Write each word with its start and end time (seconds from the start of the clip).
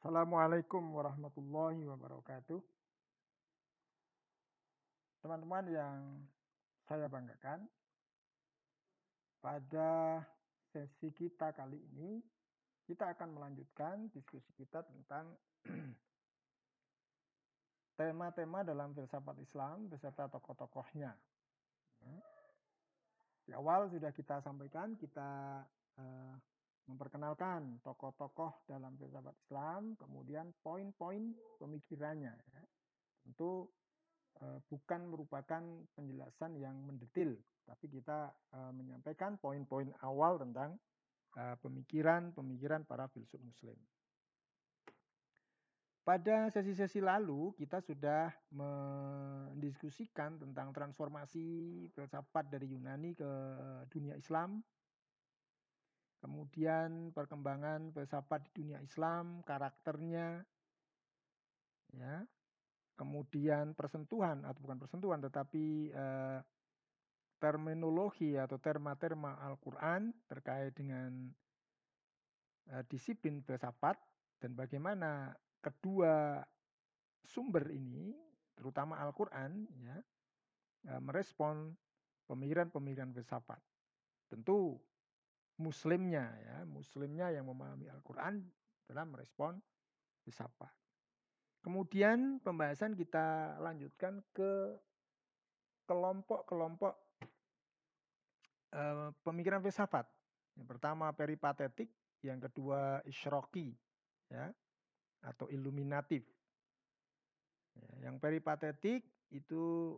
Assalamualaikum 0.00 0.96
warahmatullahi 0.96 1.84
wabarakatuh. 1.84 2.56
Teman-teman 5.20 5.64
yang 5.68 6.24
saya 6.88 7.04
banggakan, 7.04 7.68
pada 9.44 10.24
sesi 10.72 11.12
kita 11.12 11.52
kali 11.52 11.76
ini, 11.92 12.16
kita 12.88 13.12
akan 13.12 13.28
melanjutkan 13.28 14.08
diskusi 14.16 14.48
kita 14.56 14.80
tentang 14.88 15.36
tema-tema 18.00 18.64
dalam 18.64 18.96
filsafat 18.96 19.36
Islam 19.36 19.92
beserta 19.92 20.32
tokoh-tokohnya. 20.32 21.12
Di 23.44 23.52
awal 23.52 23.92
sudah 23.92 24.16
kita 24.16 24.40
sampaikan, 24.40 24.96
kita 24.96 25.60
uh, 26.00 26.40
memperkenalkan 26.88 27.82
tokoh-tokoh 27.84 28.64
dalam 28.64 28.96
filsafat 28.96 29.36
Islam, 29.46 29.98
kemudian 29.98 30.54
poin-poin 30.64 31.34
pemikirannya. 31.60 32.32
Ya. 32.32 32.62
Tentu 33.26 33.68
uh, 34.40 34.58
bukan 34.68 35.10
merupakan 35.10 35.62
penjelasan 35.96 36.56
yang 36.56 36.76
mendetil, 36.86 37.36
tapi 37.68 37.90
kita 37.92 38.32
uh, 38.56 38.72
menyampaikan 38.72 39.36
poin-poin 39.36 39.90
awal 40.00 40.38
tentang 40.40 40.78
pemikiran-pemikiran 41.62 42.82
para 42.90 43.06
filsuf 43.06 43.38
muslim. 43.38 43.78
Pada 46.02 46.50
sesi-sesi 46.50 46.98
lalu 46.98 47.54
kita 47.54 47.78
sudah 47.78 48.34
mendiskusikan 48.50 50.42
tentang 50.42 50.74
transformasi 50.74 51.44
filsafat 51.94 52.50
dari 52.50 52.72
Yunani 52.74 53.14
ke 53.14 53.30
dunia 53.94 54.18
Islam, 54.18 54.58
kemudian 56.20 57.10
perkembangan 57.16 57.90
filsafat 57.96 58.44
di 58.48 58.50
dunia 58.60 58.78
Islam, 58.84 59.40
karakternya, 59.42 60.44
ya, 61.96 62.22
kemudian 62.94 63.72
persentuhan 63.72 64.44
atau 64.44 64.60
bukan 64.60 64.78
persentuhan 64.78 65.24
tetapi 65.24 65.88
eh, 65.90 66.38
terminologi 67.40 68.36
atau 68.36 68.60
terma-terma 68.60 69.40
Al-Quran 69.40 70.12
terkait 70.28 70.76
dengan 70.76 71.32
eh, 72.68 72.84
disiplin 72.84 73.40
filsafat 73.40 73.96
dan 74.44 74.52
bagaimana 74.52 75.32
kedua 75.64 76.44
sumber 77.24 77.68
ini, 77.72 78.12
terutama 78.56 79.00
Al-Quran, 79.00 79.64
ya, 79.80 79.96
eh, 80.92 81.00
merespon 81.00 81.72
pemikiran-pemikiran 82.28 83.16
filsafat. 83.16 83.60
Tentu 84.28 84.76
muslimnya 85.60 86.32
ya, 86.40 86.64
muslimnya 86.64 87.28
yang 87.28 87.44
memahami 87.44 87.92
Al-Qur'an 87.92 88.40
dalam 88.88 89.12
merespon 89.12 89.60
filsafat. 90.24 90.72
Kemudian 91.60 92.40
pembahasan 92.40 92.96
kita 92.96 93.60
lanjutkan 93.60 94.24
ke 94.32 94.80
kelompok-kelompok 95.84 96.94
eh, 98.72 99.08
pemikiran 99.20 99.60
filsafat. 99.60 100.08
Yang 100.56 100.66
pertama 100.66 101.12
peripatetik, 101.12 101.92
yang 102.24 102.40
kedua 102.40 103.04
isroki, 103.04 103.76
ya, 104.32 104.48
atau 105.20 105.52
iluminatif. 105.52 106.24
Ya, 107.76 108.08
yang 108.08 108.16
peripatetik 108.16 109.04
itu 109.30 109.94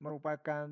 merupakan 0.00 0.66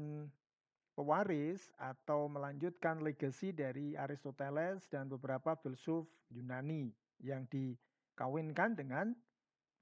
pewaris 0.94 1.74
atau 1.76 2.30
melanjutkan 2.30 3.02
legasi 3.02 3.50
dari 3.50 3.98
Aristoteles 3.98 4.86
dan 4.86 5.10
beberapa 5.10 5.58
filsuf 5.58 6.06
Yunani 6.30 6.94
yang 7.22 7.44
dikawinkan 7.50 8.78
dengan 8.78 9.10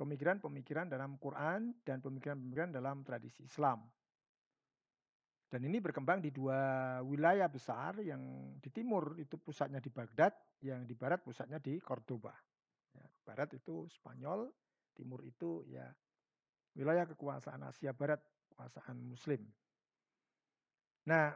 pemikiran-pemikiran 0.01 0.89
dalam 0.89 1.21
Quran 1.21 1.77
dan 1.85 2.01
pemikiran-pemikiran 2.01 2.73
dalam 2.73 3.05
tradisi 3.05 3.45
Islam. 3.45 3.85
Dan 5.53 5.69
ini 5.69 5.85
berkembang 5.85 6.25
di 6.25 6.33
dua 6.33 6.97
wilayah 7.05 7.45
besar 7.45 8.01
yang 8.01 8.57
di 8.57 8.73
timur 8.73 9.21
itu 9.21 9.37
pusatnya 9.37 9.85
di 9.85 9.93
Baghdad, 9.93 10.33
yang 10.65 10.89
di 10.89 10.97
barat 10.97 11.21
pusatnya 11.21 11.61
di 11.61 11.77
Cordoba. 11.77 12.33
Ya, 12.97 13.05
barat 13.21 13.53
itu 13.53 13.85
Spanyol, 13.93 14.49
timur 14.97 15.21
itu 15.29 15.61
ya 15.69 15.93
wilayah 16.73 17.05
kekuasaan 17.05 17.69
Asia 17.69 17.93
Barat, 17.93 18.25
kekuasaan 18.49 18.97
Muslim. 18.97 19.45
Nah, 21.03 21.35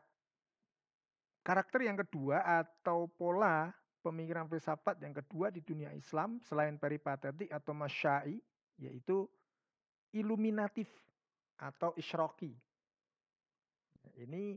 karakter 1.43 1.83
yang 1.83 1.99
kedua 1.99 2.43
atau 2.43 3.11
pola 3.11 3.71
pemikiran 4.03 4.47
filsafat 4.47 5.03
yang 5.03 5.15
kedua 5.15 5.51
di 5.51 5.59
dunia 5.63 5.91
Islam 5.91 6.39
selain 6.47 6.79
peripatetik 6.79 7.51
atau 7.51 7.75
masyai 7.75 8.39
yaitu 8.79 9.27
iluminatif 10.15 10.87
atau 11.59 11.91
isroki. 11.99 12.55
Ini 14.17 14.55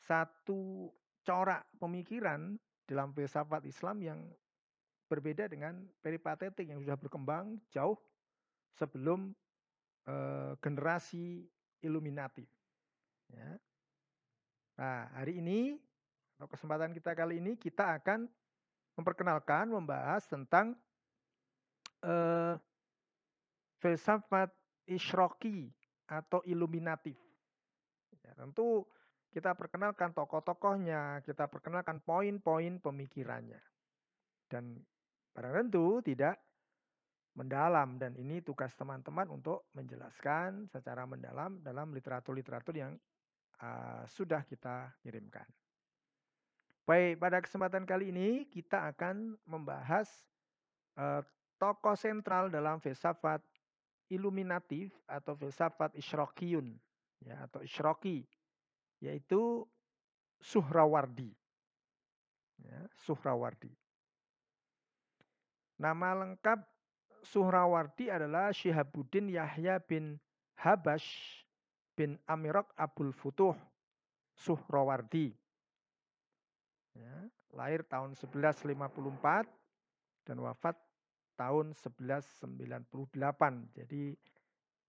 satu 0.00 0.88
corak 1.26 1.68
pemikiran 1.76 2.56
dalam 2.88 3.12
filsafat 3.12 3.66
Islam 3.68 4.00
yang 4.00 4.20
berbeda 5.06 5.46
dengan 5.46 5.86
peripatetik 6.02 6.66
yang 6.66 6.80
sudah 6.82 6.98
berkembang 6.98 7.58
jauh 7.70 7.98
sebelum 8.74 9.34
eh, 10.06 10.52
generasi 10.62 11.46
iluminatif. 11.82 12.48
Ya. 13.30 13.58
Nah, 14.76 15.08
hari 15.16 15.40
ini 15.40 15.80
atau 16.36 16.48
kesempatan 16.52 16.92
kita 16.92 17.16
kali 17.16 17.40
ini 17.40 17.56
kita 17.56 17.96
akan 17.96 18.28
memperkenalkan, 18.96 19.72
membahas 19.72 20.24
tentang 20.28 20.76
uh, 22.04 22.56
filsafat 23.80 24.52
isroki 24.84 25.72
atau 26.08 26.44
iluminatif. 26.44 27.16
Ya, 28.20 28.36
tentu 28.36 28.84
kita 29.32 29.52
perkenalkan 29.52 30.12
tokoh-tokohnya, 30.16 31.20
kita 31.24 31.48
perkenalkan 31.48 32.00
poin-poin 32.04 32.80
pemikirannya. 32.80 33.60
Dan 34.48 34.80
pada 35.32 35.52
tentu 35.52 36.00
tidak 36.00 36.40
mendalam 37.36 38.00
dan 38.00 38.16
ini 38.16 38.40
tugas 38.40 38.72
teman-teman 38.76 39.28
untuk 39.28 39.68
menjelaskan 39.76 40.72
secara 40.72 41.04
mendalam 41.04 41.60
dalam 41.60 41.92
literatur-literatur 41.92 42.72
yang 42.72 42.96
uh, 43.62 44.02
sudah 44.08 44.42
kita 44.44 44.92
kirimkan. 45.00 45.46
Baik, 46.86 47.18
pada 47.18 47.42
kesempatan 47.42 47.82
kali 47.82 48.14
ini 48.14 48.46
kita 48.46 48.94
akan 48.94 49.34
membahas 49.42 50.06
uh, 50.94 51.18
tokoh 51.58 51.98
sentral 51.98 52.46
dalam 52.46 52.78
filsafat 52.78 53.42
iluminatif 54.06 54.94
atau 55.10 55.34
filsafat 55.34 55.90
isyrokiyun 55.98 56.78
ya 57.26 57.42
atau 57.50 57.58
isyroki 57.64 58.22
yaitu 59.02 59.66
Suhrawardi. 60.36 61.32
Ya, 62.60 62.80
Suhrawardi. 63.04 63.72
Nama 65.76 66.24
lengkap 66.24 66.60
Suhrawardi 67.24 68.08
adalah 68.08 68.52
Syihabuddin 68.52 69.32
Yahya 69.32 69.80
bin 69.82 70.20
Habash 70.56 71.42
bin 71.96 72.20
Amirok 72.28 72.76
Abul 72.76 73.16
Futuh 73.16 73.56
Suhrawardi. 74.36 75.32
Ya, 76.96 77.16
lahir 77.56 77.84
tahun 77.88 78.12
1154 78.12 78.76
dan 80.28 80.36
wafat 80.44 80.76
tahun 81.40 81.72
1198. 81.72 83.76
Jadi 83.76 84.16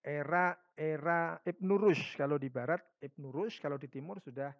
era 0.03 0.55
era 0.71 1.35
Ibnu 1.43 1.75
Rushd 1.75 2.15
kalau 2.15 2.39
di 2.39 2.47
barat 2.47 2.79
Ibnu 3.03 3.27
Rushd 3.27 3.59
kalau 3.59 3.75
di 3.75 3.91
timur 3.91 4.23
sudah 4.23 4.55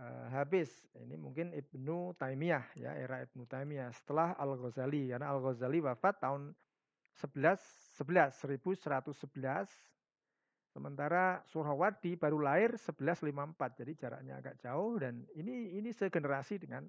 uh, 0.00 0.26
habis. 0.32 0.88
Ini 0.96 1.20
mungkin 1.20 1.52
Ibnu 1.52 2.16
Taimiyah 2.16 2.64
ya, 2.76 2.96
era 2.96 3.20
Ibnu 3.24 3.44
Taimiyah 3.44 3.92
setelah 3.92 4.32
Al-Ghazali 4.40 5.12
karena 5.12 5.28
Al-Ghazali 5.28 5.84
wafat 5.84 6.24
tahun 6.24 6.56
11 7.20 8.00
11 8.00 8.64
1111 8.64 9.68
Sementara 10.70 11.42
Suhawardi 11.50 12.14
baru 12.14 12.46
lahir 12.46 12.78
1154, 12.78 13.80
jadi 13.82 13.92
jaraknya 13.98 14.34
agak 14.38 14.62
jauh 14.62 15.02
dan 15.02 15.26
ini 15.34 15.74
ini 15.74 15.90
segenerasi 15.90 16.62
dengan 16.62 16.86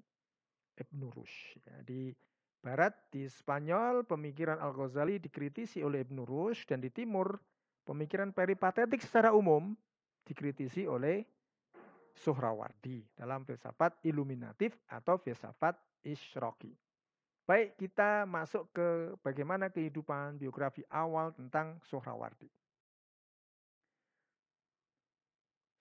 Ibn 0.77 0.99
Rushd. 1.09 1.65
Ya, 1.65 1.81
di 1.81 2.13
barat 2.61 2.93
di 3.09 3.25
Spanyol 3.25 4.05
pemikiran 4.05 4.61
Al-Ghazali 4.61 5.17
dikritisi 5.17 5.81
oleh 5.81 6.05
Ibn 6.05 6.21
Rushd 6.21 6.69
dan 6.69 6.77
di 6.77 6.93
timur 6.93 7.41
pemikiran 7.81 8.29
peripatetik 8.29 9.01
secara 9.01 9.33
umum 9.33 9.73
dikritisi 10.21 10.85
oleh 10.85 11.25
Suhrawardi 12.13 13.01
dalam 13.17 13.41
filsafat 13.47 13.97
iluminatif 14.05 14.77
atau 14.93 15.17
filsafat 15.17 15.73
isyroki. 16.05 16.69
Baik, 17.49 17.81
kita 17.81 18.29
masuk 18.29 18.69
ke 18.69 19.17
bagaimana 19.25 19.73
kehidupan 19.73 20.37
biografi 20.37 20.85
awal 20.93 21.33
tentang 21.33 21.81
Suhrawardi. 21.81 22.47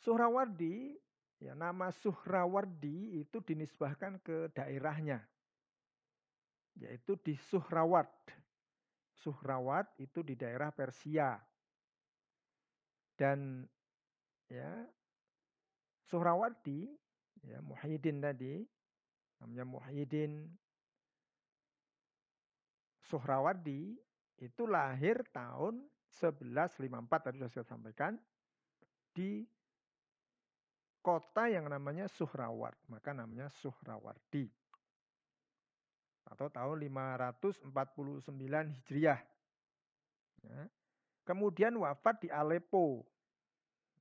Suhrawardi, 0.00 0.97
ya 1.44 1.52
nama 1.52 1.93
Suhrawardi 1.93 3.20
itu 3.20 3.38
dinisbahkan 3.44 4.17
ke 4.25 4.49
daerahnya, 4.56 5.20
yaitu 6.81 7.17
di 7.20 7.37
Suhraward. 7.52 8.08
Suhrawat 9.20 9.85
itu 10.00 10.25
di 10.25 10.32
daerah 10.32 10.73
Persia. 10.73 11.37
Dan 13.12 13.69
ya 14.49 14.88
Suhrawardi, 16.08 16.88
ya 17.44 17.61
Muhyiddin 17.61 18.25
tadi, 18.25 18.64
namanya 19.44 19.69
Muhyiddin 19.69 20.49
Suhrawardi 23.05 24.00
itu 24.41 24.62
lahir 24.64 25.20
tahun 25.37 25.85
1154 26.17 27.26
tadi 27.26 27.37
sudah 27.44 27.52
saya 27.52 27.67
sampaikan 27.69 28.17
di 29.12 29.44
kota 31.00 31.49
yang 31.49 31.69
namanya 31.69 32.06
Suhraward, 32.08 32.76
maka 32.88 33.12
namanya 33.17 33.49
Suhrawardi. 33.61 34.49
Atau 36.31 36.47
tahun 36.52 36.79
549 36.87 37.67
Hijriah. 38.70 39.20
Ya. 40.47 40.62
Kemudian 41.26 41.75
wafat 41.76 42.23
di 42.25 42.29
Aleppo. 42.31 43.02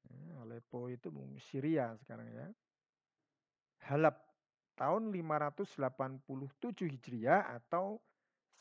Ya, 0.05 0.45
Aleppo 0.45 0.87
itu 0.87 1.09
Syria 1.41 1.97
sekarang 2.05 2.29
ya. 2.29 2.47
Halab 3.89 4.19
tahun 4.77 5.09
587 5.11 6.23
Hijriah 6.85 7.57
atau 7.57 7.99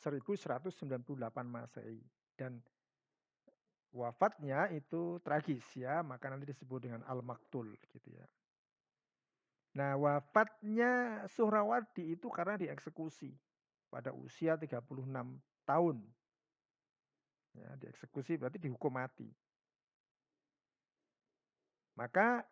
1198 0.01 1.05
Masehi. 1.45 2.01
Dan 2.39 2.63
wafatnya 3.99 4.71
itu 4.71 5.19
tragis 5.27 5.67
ya, 5.75 6.07
maka 6.07 6.31
nanti 6.31 6.47
disebut 6.47 6.87
dengan 6.87 7.03
Al-Maktul 7.11 7.75
gitu 7.91 8.09
ya. 8.15 8.27
Nah, 9.75 9.99
wafatnya 9.99 11.23
Suhrawardi 11.27 12.15
itu 12.15 12.31
karena 12.31 12.55
dieksekusi 12.55 13.35
pada 13.91 14.15
usia 14.15 14.55
36 14.55 15.43
tahun. 15.67 15.99
Ya, 17.59 17.75
dieksekusi 17.83 18.39
berarti 18.39 18.63
dihukum 18.63 18.95
mati. 18.95 19.27
Maka 21.99 22.47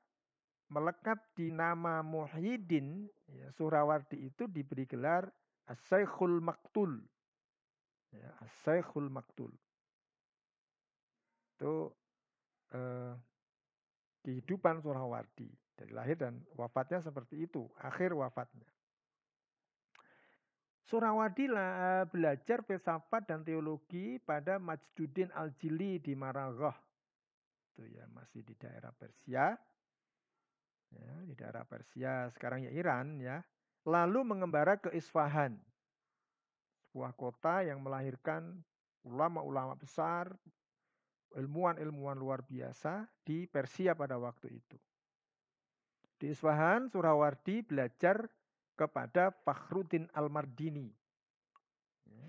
melekat 0.66 1.22
di 1.38 1.54
nama 1.54 2.02
Muhyiddin, 2.02 3.06
ya, 3.30 3.46
Suhrawardi 3.54 4.26
itu 4.26 4.50
diberi 4.50 4.82
gelar 4.90 5.30
As-Syekhul 5.70 6.42
Maktul. 6.42 6.98
Ya, 8.10 8.34
As-Syekhul 8.42 9.06
Maktul 9.06 9.54
itu 11.56 11.88
eh, 12.76 13.12
kehidupan 14.22 14.84
Surawardi 14.84 15.48
dari 15.76 15.92
lahir 15.96 16.20
dan 16.20 16.44
wafatnya 16.52 17.00
seperti 17.00 17.48
itu 17.48 17.64
akhir 17.80 18.12
wafatnya 18.12 18.68
Surawardi 20.86 21.50
belajar 22.14 22.62
filsafat 22.62 23.26
dan 23.26 23.42
teologi 23.42 24.22
pada 24.22 24.62
Majduddin 24.62 25.34
Al-Jili 25.34 25.98
di 25.98 26.14
Maraghah. 26.14 26.78
Itu 27.74 27.90
ya 27.90 28.06
masih 28.14 28.46
di 28.46 28.54
daerah 28.54 28.94
Persia. 28.94 29.58
Ya, 30.94 31.12
di 31.26 31.34
daerah 31.34 31.66
Persia 31.66 32.30
sekarang 32.30 32.70
ya 32.70 32.70
Iran 32.70 33.18
ya. 33.18 33.42
Lalu 33.82 34.30
mengembara 34.30 34.78
ke 34.78 34.94
Isfahan. 34.94 35.58
Sebuah 36.86 37.18
kota 37.18 37.66
yang 37.66 37.82
melahirkan 37.82 38.62
ulama-ulama 39.02 39.74
besar, 39.74 40.30
ilmuwan-ilmuwan 41.36 42.16
luar 42.16 42.40
biasa 42.48 43.04
di 43.20 43.44
Persia 43.44 43.92
pada 43.92 44.16
waktu 44.16 44.56
itu. 44.56 44.76
Di 46.16 46.32
Isfahan, 46.32 46.88
Surawardi 46.88 47.60
belajar 47.60 48.24
kepada 48.72 49.28
Fakhruddin 49.44 50.08
Al-Mardini. 50.16 50.88
Ya. 52.08 52.28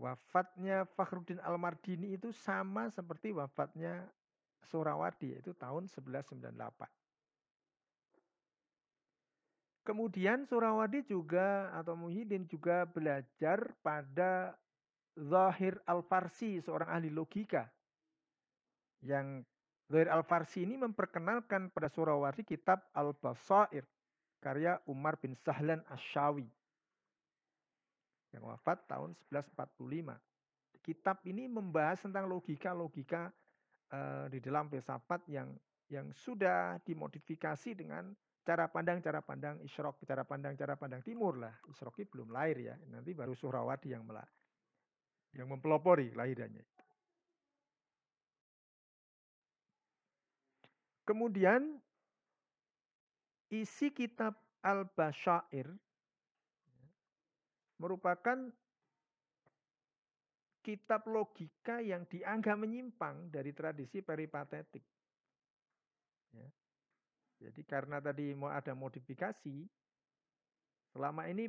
Wafatnya 0.00 0.88
Fakhruddin 0.96 1.36
Al-Mardini 1.44 2.16
itu 2.16 2.32
sama 2.32 2.88
seperti 2.88 3.36
wafatnya 3.36 4.08
Surawardi, 4.64 5.36
yaitu 5.36 5.52
tahun 5.52 5.92
1198. 5.92 6.88
Kemudian 9.84 10.48
Surawardi 10.48 11.04
juga 11.04 11.70
atau 11.76 11.94
Muhyiddin 11.94 12.48
juga 12.48 12.88
belajar 12.88 13.76
pada 13.84 14.56
Zahir 15.14 15.78
Al-Farsi, 15.84 16.64
seorang 16.64 16.90
ahli 16.90 17.12
logika 17.12 17.75
yang 19.02 19.44
Zuhair 19.86 20.10
Al-Farsi 20.10 20.66
ini 20.66 20.74
memperkenalkan 20.74 21.70
pada 21.70 21.86
Surawardi 21.86 22.42
kitab 22.42 22.90
Al-Basair 22.90 23.86
karya 24.42 24.78
Umar 24.90 25.18
bin 25.18 25.34
Sahlan 25.38 25.82
Asyawi 25.90 26.46
yang 28.34 28.44
wafat 28.46 28.84
tahun 28.90 29.14
1145. 29.32 30.82
Kitab 30.82 31.22
ini 31.26 31.50
membahas 31.50 32.02
tentang 32.02 32.30
logika-logika 32.30 33.32
uh, 33.90 34.26
di 34.30 34.38
dalam 34.38 34.70
filsafat 34.70 35.26
yang 35.26 35.50
yang 35.86 36.10
sudah 36.10 36.82
dimodifikasi 36.82 37.78
dengan 37.78 38.10
cara 38.46 38.70
pandang 38.70 39.02
cara 39.02 39.22
pandang 39.22 39.58
Isyrok, 39.62 40.02
cara 40.06 40.22
pandang 40.22 40.54
cara 40.54 40.78
pandang 40.78 41.02
timur 41.02 41.38
lah. 41.38 41.54
Isroki 41.66 42.06
belum 42.06 42.30
lahir 42.30 42.58
ya. 42.58 42.74
Nanti 42.90 43.14
baru 43.14 43.34
Surawardi 43.34 43.94
yang 43.94 44.06
melah, 44.06 44.26
yang 45.34 45.50
mempelopori 45.50 46.14
lahirannya. 46.14 46.62
Kemudian 51.06 51.78
isi 53.54 53.94
kitab 53.94 54.34
Al-Basyair 54.66 55.70
merupakan 57.78 58.50
kitab 60.66 61.06
logika 61.06 61.78
yang 61.78 62.02
dianggap 62.10 62.58
menyimpang 62.58 63.30
dari 63.30 63.54
tradisi 63.54 64.02
peripatetik. 64.02 64.82
Ya. 66.34 66.48
Jadi 67.46 67.62
karena 67.62 68.02
tadi 68.02 68.34
mau 68.34 68.50
ada 68.50 68.74
modifikasi, 68.74 69.62
selama 70.90 71.30
ini 71.30 71.46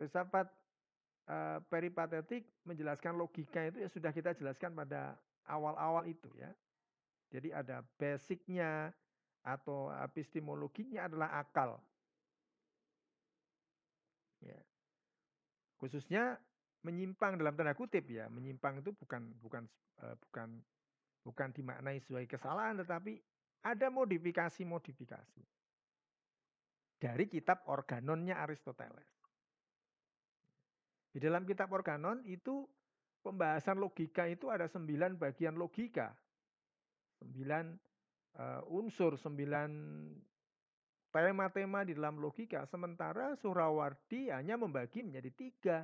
filsafat 0.00 0.48
uh, 1.28 1.60
peripatetik 1.68 2.48
menjelaskan 2.64 3.20
logika 3.20 3.68
itu 3.68 3.84
ya 3.84 3.88
sudah 3.92 4.16
kita 4.16 4.32
jelaskan 4.32 4.72
pada 4.72 5.12
awal-awal 5.44 6.08
itu 6.08 6.32
ya. 6.40 6.48
Jadi 7.34 7.50
ada 7.50 7.82
basicnya 7.98 8.94
atau 9.42 9.90
epistemologinya 9.90 11.10
adalah 11.10 11.42
akal. 11.42 11.82
Ya. 14.38 14.54
Khususnya 15.82 16.38
menyimpang 16.86 17.34
dalam 17.34 17.58
tanda 17.58 17.74
kutip 17.74 18.06
ya, 18.06 18.30
menyimpang 18.30 18.78
itu 18.78 18.94
bukan 18.94 19.34
bukan 19.42 19.66
uh, 20.06 20.14
bukan 20.30 20.62
bukan 21.26 21.48
dimaknai 21.50 21.98
sebagai 22.06 22.38
kesalahan 22.38 22.78
tetapi 22.78 23.18
ada 23.66 23.90
modifikasi-modifikasi 23.90 25.42
dari 27.02 27.24
kitab 27.26 27.66
organonnya 27.66 28.38
Aristoteles. 28.38 29.10
Di 31.10 31.18
dalam 31.18 31.42
kitab 31.42 31.74
organon 31.74 32.22
itu 32.30 32.62
pembahasan 33.26 33.82
logika 33.82 34.30
itu 34.30 34.54
ada 34.54 34.70
sembilan 34.70 35.18
bagian 35.18 35.58
logika 35.58 36.14
sembilan 37.18 37.66
uh, 38.38 38.74
unsur, 38.74 39.18
sembilan 39.18 39.70
tema-tema 41.14 41.86
di 41.86 41.94
dalam 41.94 42.18
logika. 42.18 42.66
Sementara 42.66 43.38
Surawardi 43.38 44.34
hanya 44.34 44.58
membagi 44.58 45.06
menjadi 45.06 45.30
tiga, 45.30 45.78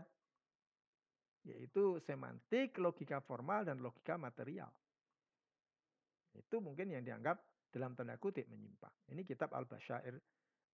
yaitu 1.46 2.02
semantik, 2.02 2.74
logika 2.82 3.22
formal, 3.22 3.62
dan 3.62 3.78
logika 3.78 4.18
material. 4.18 4.70
Itu 6.34 6.58
mungkin 6.58 6.90
yang 6.90 7.06
dianggap 7.06 7.38
dalam 7.70 7.94
tanda 7.94 8.18
kutip 8.18 8.50
menyimpang. 8.50 8.90
Ini 9.14 9.22
kitab 9.22 9.54
Al-Basyair 9.54 10.18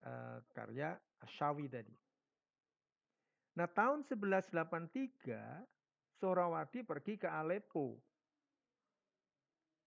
uh, 0.09 0.41
karya 0.53 0.97
Asyawi 1.21 1.69
tadi. 1.69 1.93
Nah 3.57 3.69
tahun 3.69 4.05
1183 4.05 6.17
Surawardi 6.17 6.81
pergi 6.85 7.17
ke 7.21 7.29
Aleppo 7.29 8.01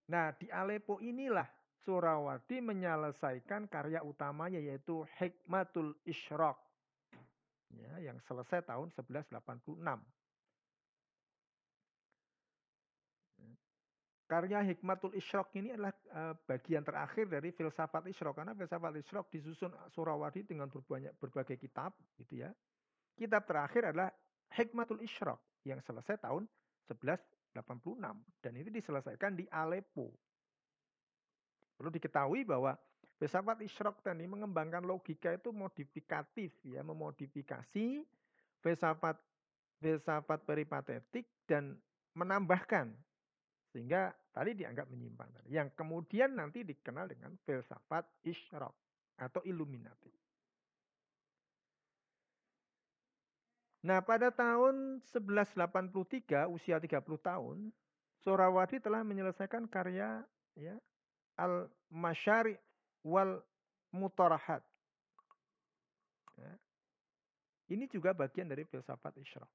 Nah, 0.10 0.34
di 0.34 0.50
Aleppo 0.50 0.98
inilah 0.98 1.46
Surawardi 1.86 2.60
menyelesaikan 2.60 3.70
karya 3.70 4.02
utamanya 4.02 4.58
yaitu 4.58 5.06
Hikmatul 5.22 5.96
Isyraq. 6.04 6.58
Ya, 7.78 8.02
yang 8.02 8.18
selesai 8.26 8.66
tahun 8.66 8.90
1186. 8.98 9.78
Karya 14.30 14.62
Hikmatul 14.62 15.18
Isyraq 15.18 15.50
ini 15.58 15.74
adalah 15.74 15.94
uh, 16.14 16.38
bagian 16.46 16.86
terakhir 16.86 17.26
dari 17.26 17.50
filsafat 17.50 18.06
Isyraq 18.14 18.38
karena 18.38 18.54
filsafat 18.54 18.94
Isyraq 19.02 19.26
disusun 19.34 19.74
Surawardi 19.90 20.46
dengan 20.46 20.70
berbanyak 20.70 21.18
berbagai 21.18 21.58
kitab 21.58 21.98
gitu 22.18 22.46
ya. 22.46 22.54
Kitab 23.18 23.50
terakhir 23.50 23.90
adalah 23.90 24.14
Hikmatul 24.54 25.02
Isyraq 25.02 25.42
yang 25.66 25.82
selesai 25.82 26.22
tahun 26.22 26.46
11 26.94 27.39
86 27.54 28.00
dan 28.44 28.54
itu 28.56 28.70
diselesaikan 28.70 29.34
di 29.36 29.46
Aleppo. 29.50 30.14
Perlu 31.80 31.90
diketahui 31.90 32.44
bahwa 32.44 32.76
filsafat 33.18 33.64
Isyraq 33.64 34.04
tadi 34.04 34.28
mengembangkan 34.28 34.84
logika 34.84 35.32
itu 35.32 35.50
modifikatif 35.56 36.52
ya, 36.64 36.84
memodifikasi 36.84 38.04
filsafat 38.60 39.16
filsafat 39.80 40.44
peripatetik 40.44 41.26
dan 41.48 41.80
menambahkan 42.20 42.92
sehingga 43.72 44.12
tadi 44.34 44.58
dianggap 44.58 44.92
menyimpang. 44.92 45.30
Yang 45.48 45.72
kemudian 45.78 46.36
nanti 46.36 46.66
dikenal 46.66 47.08
dengan 47.08 47.38
filsafat 47.48 48.04
isyraq 48.26 48.74
atau 49.20 49.42
Illuminati. 49.46 50.12
Nah, 53.80 54.04
pada 54.04 54.28
tahun 54.28 55.00
1183, 55.08 56.52
usia 56.52 56.76
30 56.80 57.00
tahun, 57.20 57.72
Sorawardi 58.20 58.84
telah 58.84 59.00
menyelesaikan 59.08 59.64
karya 59.72 60.20
ya, 60.60 60.76
Al-Masyari 61.40 62.60
wal 63.08 63.40
Mutarahat. 63.96 64.62
Ya. 66.36 66.54
Ini 67.72 67.88
juga 67.88 68.12
bagian 68.12 68.52
dari 68.52 68.68
filsafat 68.68 69.16
isyraq. 69.18 69.50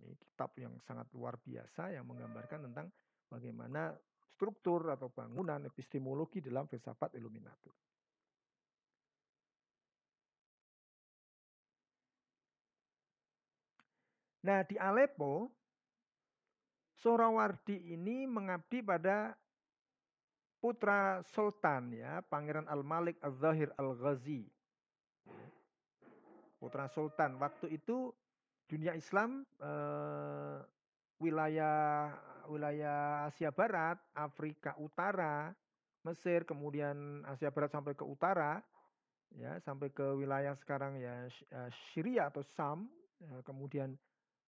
Ini 0.00 0.16
kitab 0.16 0.56
yang 0.56 0.80
sangat 0.80 1.12
luar 1.12 1.36
biasa 1.36 1.92
yang 1.92 2.08
menggambarkan 2.08 2.72
tentang 2.72 2.88
bagaimana 3.28 3.92
struktur 4.32 4.88
atau 4.88 5.12
bangunan 5.12 5.60
epistemologi 5.68 6.40
dalam 6.40 6.64
filsafat 6.64 7.12
Illuminati. 7.20 7.68
Nah, 14.40 14.64
di 14.64 14.80
Aleppo, 14.80 15.52
Sorawardi 17.00 17.96
ini 17.96 18.24
mengabdi 18.24 18.80
pada 18.84 19.36
putra 20.60 21.24
sultan 21.32 21.96
ya, 21.96 22.20
Pangeran 22.28 22.68
Al-Malik 22.68 23.16
Al-Zahir 23.24 23.72
Al-Ghazi. 23.80 24.44
Putra 26.60 26.88
sultan. 26.92 27.40
Waktu 27.40 27.72
itu 27.72 28.12
dunia 28.68 28.92
Islam 28.92 29.48
eh, 29.60 30.60
wilayah 31.20 32.12
wilayah 32.48 33.28
Asia 33.32 33.48
Barat, 33.48 33.96
Afrika 34.12 34.76
Utara, 34.76 35.52
Mesir, 36.04 36.44
kemudian 36.44 37.24
Asia 37.28 37.48
Barat 37.52 37.72
sampai 37.72 37.92
ke 37.96 38.04
utara, 38.04 38.60
ya 39.36 39.56
sampai 39.60 39.88
ke 39.92 40.04
wilayah 40.16 40.52
sekarang 40.56 41.00
ya 41.00 41.28
eh, 41.28 41.70
Syria 41.92 42.28
atau 42.28 42.44
Sam, 42.44 42.88
ya, 43.20 43.40
kemudian 43.44 43.96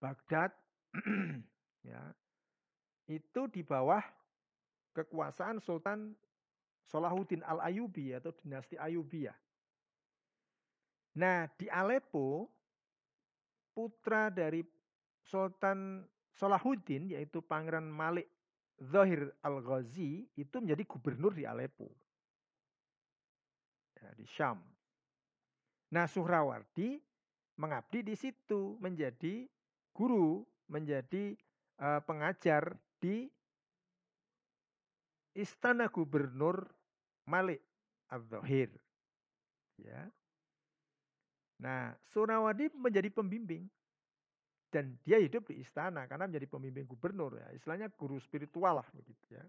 Baghdad, 0.03 0.51
ya 1.87 2.11
itu 3.07 3.47
di 3.47 3.63
bawah 3.63 4.03
kekuasaan 4.91 5.63
Sultan 5.63 6.11
Salahuddin 6.83 7.39
Al 7.47 7.63
Ayubi 7.63 8.11
atau 8.11 8.35
dinasti 8.35 8.75
Ayubiyah. 8.75 9.35
Nah 11.23 11.47
di 11.55 11.71
Aleppo 11.71 12.51
putra 13.71 14.27
dari 14.27 14.59
Sultan 15.23 16.03
Salahuddin 16.35 17.15
yaitu 17.15 17.39
Pangeran 17.39 17.87
Malik 17.87 18.27
Zahir 18.83 19.31
Al-Ghazi 19.45 20.27
itu 20.35 20.55
menjadi 20.59 20.83
gubernur 20.83 21.31
di 21.31 21.47
Aleppo. 21.47 21.87
Ya, 23.95 24.11
di 24.17 24.27
Syam. 24.27 24.59
Nah, 25.93 26.09
Suhrawardi 26.09 26.99
mengabdi 27.61 28.01
di 28.01 28.17
situ 28.17 28.75
menjadi 28.81 29.45
guru, 29.93 30.43
menjadi 30.67 31.37
uh, 31.79 32.01
pengajar 32.03 32.75
di 32.97 33.29
Istana 35.33 35.89
Gubernur 35.89 36.69
Malik 37.25 37.61
Al-Zahir. 38.13 38.69
Ya. 39.81 40.05
Nah, 41.57 41.95
Surawadi 42.13 42.69
menjadi 42.75 43.09
pembimbing. 43.09 43.65
Dan 44.73 44.97
dia 45.05 45.21
hidup 45.21 45.53
di 45.53 45.61
istana 45.61 46.09
karena 46.09 46.25
menjadi 46.25 46.49
pembimbing 46.49 46.89
gubernur 46.89 47.37
ya. 47.37 47.45
Istilahnya 47.53 47.93
guru 47.93 48.17
spiritual 48.17 48.81
lah 48.81 48.87
begitu 48.89 49.37
ya. 49.37 49.45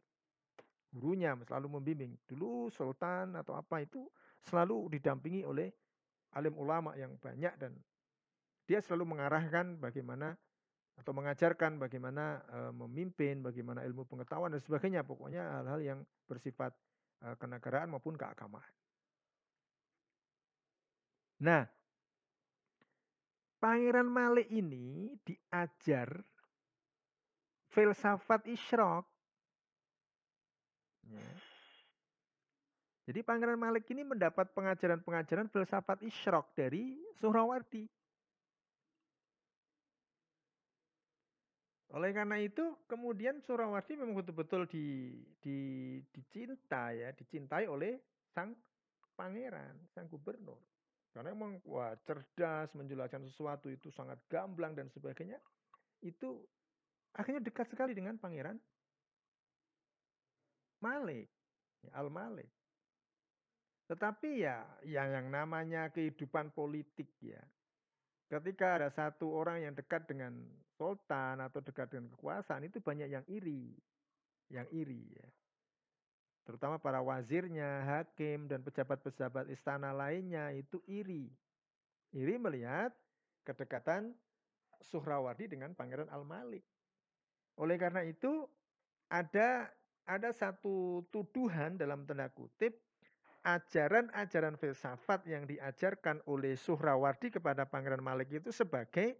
Gurunya 0.92 1.32
selalu 1.48 1.80
membimbing. 1.80 2.12
Dulu 2.28 2.68
sultan 2.68 3.32
atau 3.32 3.56
apa 3.56 3.80
itu 3.80 4.04
selalu 4.44 4.92
didampingi 4.92 5.40
oleh 5.48 5.72
alim 6.36 6.52
ulama 6.60 6.92
yang 6.92 7.16
banyak 7.16 7.56
dan 7.56 7.72
dia 8.64 8.80
selalu 8.80 9.16
mengarahkan 9.16 9.76
bagaimana 9.76 10.36
atau 10.94 11.10
mengajarkan 11.10 11.76
bagaimana 11.76 12.38
e, 12.46 12.58
memimpin, 12.70 13.42
bagaimana 13.42 13.82
ilmu 13.82 14.06
pengetahuan 14.06 14.54
dan 14.54 14.62
sebagainya. 14.62 15.02
Pokoknya 15.02 15.42
hal-hal 15.60 15.80
yang 15.82 16.00
bersifat 16.30 16.70
e, 17.20 17.34
kenegaraan 17.36 17.90
maupun 17.90 18.14
keagamaan. 18.14 18.72
Nah, 21.42 21.66
Pangeran 23.58 24.06
Malik 24.06 24.48
ini 24.52 25.16
diajar 25.24 26.20
filsafat 27.74 28.46
isyrok. 28.46 29.08
Ya. 31.10 31.30
Jadi 33.04 33.20
Pangeran 33.20 33.60
Malik 33.60 33.84
ini 33.92 34.06
mendapat 34.06 34.52
pengajaran-pengajaran 34.56 35.50
filsafat 35.52 36.00
isyrok 36.06 36.54
dari 36.56 36.96
Suhrawardi. 37.20 37.84
Oleh 41.94 42.10
karena 42.10 42.42
itu, 42.42 42.74
kemudian 42.90 43.38
Suhrawardi 43.46 43.94
memang 43.94 44.18
betul-betul 44.18 44.66
di, 44.66 45.14
di, 45.38 45.58
dicinta 46.10 46.90
ya, 46.90 47.14
dicintai 47.14 47.70
oleh 47.70 48.02
sang 48.34 48.50
pangeran, 49.14 49.78
sang 49.94 50.10
gubernur. 50.10 50.58
Karena 51.14 51.30
emang 51.30 51.62
wah 51.70 51.94
cerdas 52.02 52.74
menjelaskan 52.74 53.30
sesuatu 53.30 53.70
itu 53.70 53.94
sangat 53.94 54.18
gamblang 54.26 54.74
dan 54.74 54.90
sebagainya. 54.90 55.38
Itu 56.02 56.42
akhirnya 57.14 57.46
dekat 57.46 57.70
sekali 57.70 57.94
dengan 57.94 58.18
pangeran 58.18 58.58
Malik, 60.82 61.30
ya, 61.86 61.94
Al 61.94 62.10
Malik. 62.10 62.50
Tetapi 63.86 64.42
ya 64.42 64.66
yang 64.82 65.14
yang 65.14 65.26
namanya 65.30 65.94
kehidupan 65.94 66.50
politik 66.50 67.06
ya. 67.22 67.38
Ketika 68.26 68.82
ada 68.82 68.90
satu 68.90 69.30
orang 69.30 69.62
yang 69.62 69.78
dekat 69.78 70.10
dengan 70.10 70.34
sultan 70.74 71.40
atau 71.40 71.62
dekat 71.62 71.90
dengan 71.94 72.10
kekuasaan 72.14 72.66
itu 72.66 72.82
banyak 72.82 73.08
yang 73.08 73.24
iri. 73.30 73.74
Yang 74.52 74.68
iri 74.74 75.02
ya 75.14 75.28
terutama 76.44 76.76
para 76.76 77.00
wazirnya, 77.00 77.82
hakim, 77.88 78.46
dan 78.46 78.60
pejabat-pejabat 78.60 79.48
istana 79.48 79.96
lainnya 79.96 80.52
itu 80.52 80.78
iri. 80.84 81.32
Iri 82.12 82.36
melihat 82.36 82.92
kedekatan 83.48 84.12
Suhrawardi 84.84 85.48
dengan 85.48 85.72
Pangeran 85.72 86.12
Al-Malik. 86.12 86.62
Oleh 87.56 87.80
karena 87.80 88.04
itu, 88.04 88.44
ada 89.08 89.72
ada 90.04 90.30
satu 90.36 91.08
tuduhan 91.08 91.80
dalam 91.80 92.04
tanda 92.04 92.28
kutip 92.28 92.76
ajaran-ajaran 93.44 94.60
filsafat 94.60 95.24
yang 95.24 95.48
diajarkan 95.48 96.20
oleh 96.28 96.60
Suhrawardi 96.60 97.32
kepada 97.32 97.64
Pangeran 97.64 98.04
Malik 98.04 98.28
itu 98.36 98.52
sebagai 98.52 99.16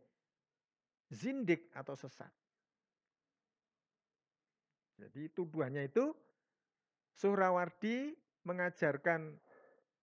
zindik 1.15 1.71
atau 1.71 1.95
sesat. 1.95 2.31
Jadi 4.99 5.31
tuduhannya 5.31 5.87
itu 5.87 6.11
Suhrawardi 7.15 8.11
mengajarkan 8.43 9.39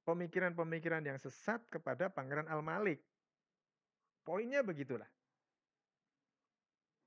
pemikiran-pemikiran 0.07 1.03
yang 1.03 1.19
sesat 1.19 1.59
kepada 1.67 2.07
Pangeran 2.07 2.47
Al-Malik. 2.47 3.03
Poinnya 4.23 4.63
begitulah. 4.63 5.07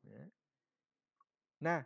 Ya. 0.05 0.25
Nah, 1.65 1.81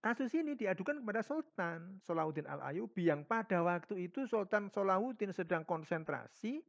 kasus 0.00 0.32
ini 0.32 0.56
diadukan 0.56 1.04
kepada 1.04 1.20
Sultan 1.20 2.00
Salahuddin 2.00 2.48
Al-Ayubi 2.48 3.12
yang 3.12 3.28
pada 3.28 3.60
waktu 3.60 4.08
itu 4.08 4.24
Sultan 4.24 4.72
Salahuddin 4.72 5.36
sedang 5.36 5.68
konsentrasi 5.68 6.64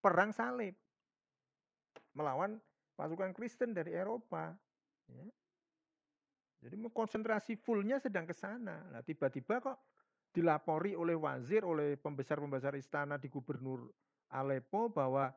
perang 0.00 0.32
salib 0.32 0.72
melawan 2.16 2.56
pasukan 2.96 3.32
Kristen 3.32 3.72
dari 3.72 3.92
Eropa. 3.96 4.52
Ya. 5.08 5.26
Jadi 6.62 6.78
konsentrasi 6.94 7.58
fullnya 7.58 7.98
sedang 7.98 8.22
ke 8.22 8.34
sana. 8.36 8.86
Nah 8.92 9.02
tiba-tiba 9.02 9.58
kok 9.58 9.78
dilapori 10.30 10.94
oleh 10.94 11.18
wazir, 11.18 11.66
oleh 11.66 11.98
pembesar-pembesar 11.98 12.78
istana 12.78 13.18
di 13.18 13.26
gubernur 13.26 13.90
Aleppo 14.32 14.88
bahwa 14.88 15.28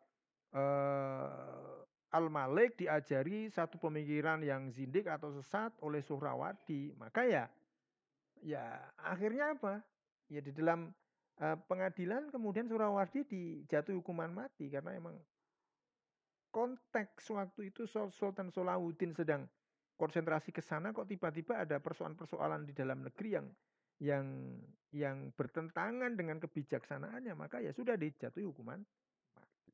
eh, 0.53 1.85
Al-Malik 2.15 2.79
diajari 2.79 3.51
satu 3.51 3.75
pemikiran 3.75 4.39
yang 4.39 4.71
zindik 4.71 5.12
atau 5.12 5.35
sesat 5.35 5.75
oleh 5.83 6.00
Suhrawadi. 6.00 6.95
Maka 6.95 7.27
ya, 7.27 7.43
ya 8.39 8.79
akhirnya 8.95 9.51
apa? 9.51 9.83
Ya 10.31 10.39
di 10.39 10.55
dalam 10.55 10.95
uh, 11.43 11.57
pengadilan 11.67 12.31
kemudian 12.31 12.71
Suhrawadi 12.71 13.27
dijatuhi 13.27 14.00
hukuman 14.00 14.31
mati 14.31 14.71
karena 14.71 14.95
emang 14.95 15.19
konteks 16.55 17.35
waktu 17.35 17.75
itu 17.75 17.83
Sultan 17.91 18.47
Solahuddin 18.47 19.12
sedang 19.12 19.43
konsentrasi 20.00 20.55
ke 20.55 20.63
sana 20.63 20.95
kok 20.95 21.12
tiba-tiba 21.12 21.59
ada 21.59 21.83
persoalan-persoalan 21.83 22.63
di 22.63 22.71
dalam 22.71 23.03
negeri 23.03 23.35
yang 23.35 23.47
yang 24.00 24.25
yang 24.95 25.35
bertentangan 25.35 26.15
dengan 26.15 26.39
kebijaksanaannya 26.39 27.35
maka 27.35 27.59
ya 27.59 27.75
sudah 27.75 28.00
dijatuhi 28.00 28.47
hukuman 28.47 28.79
mati. 29.35 29.71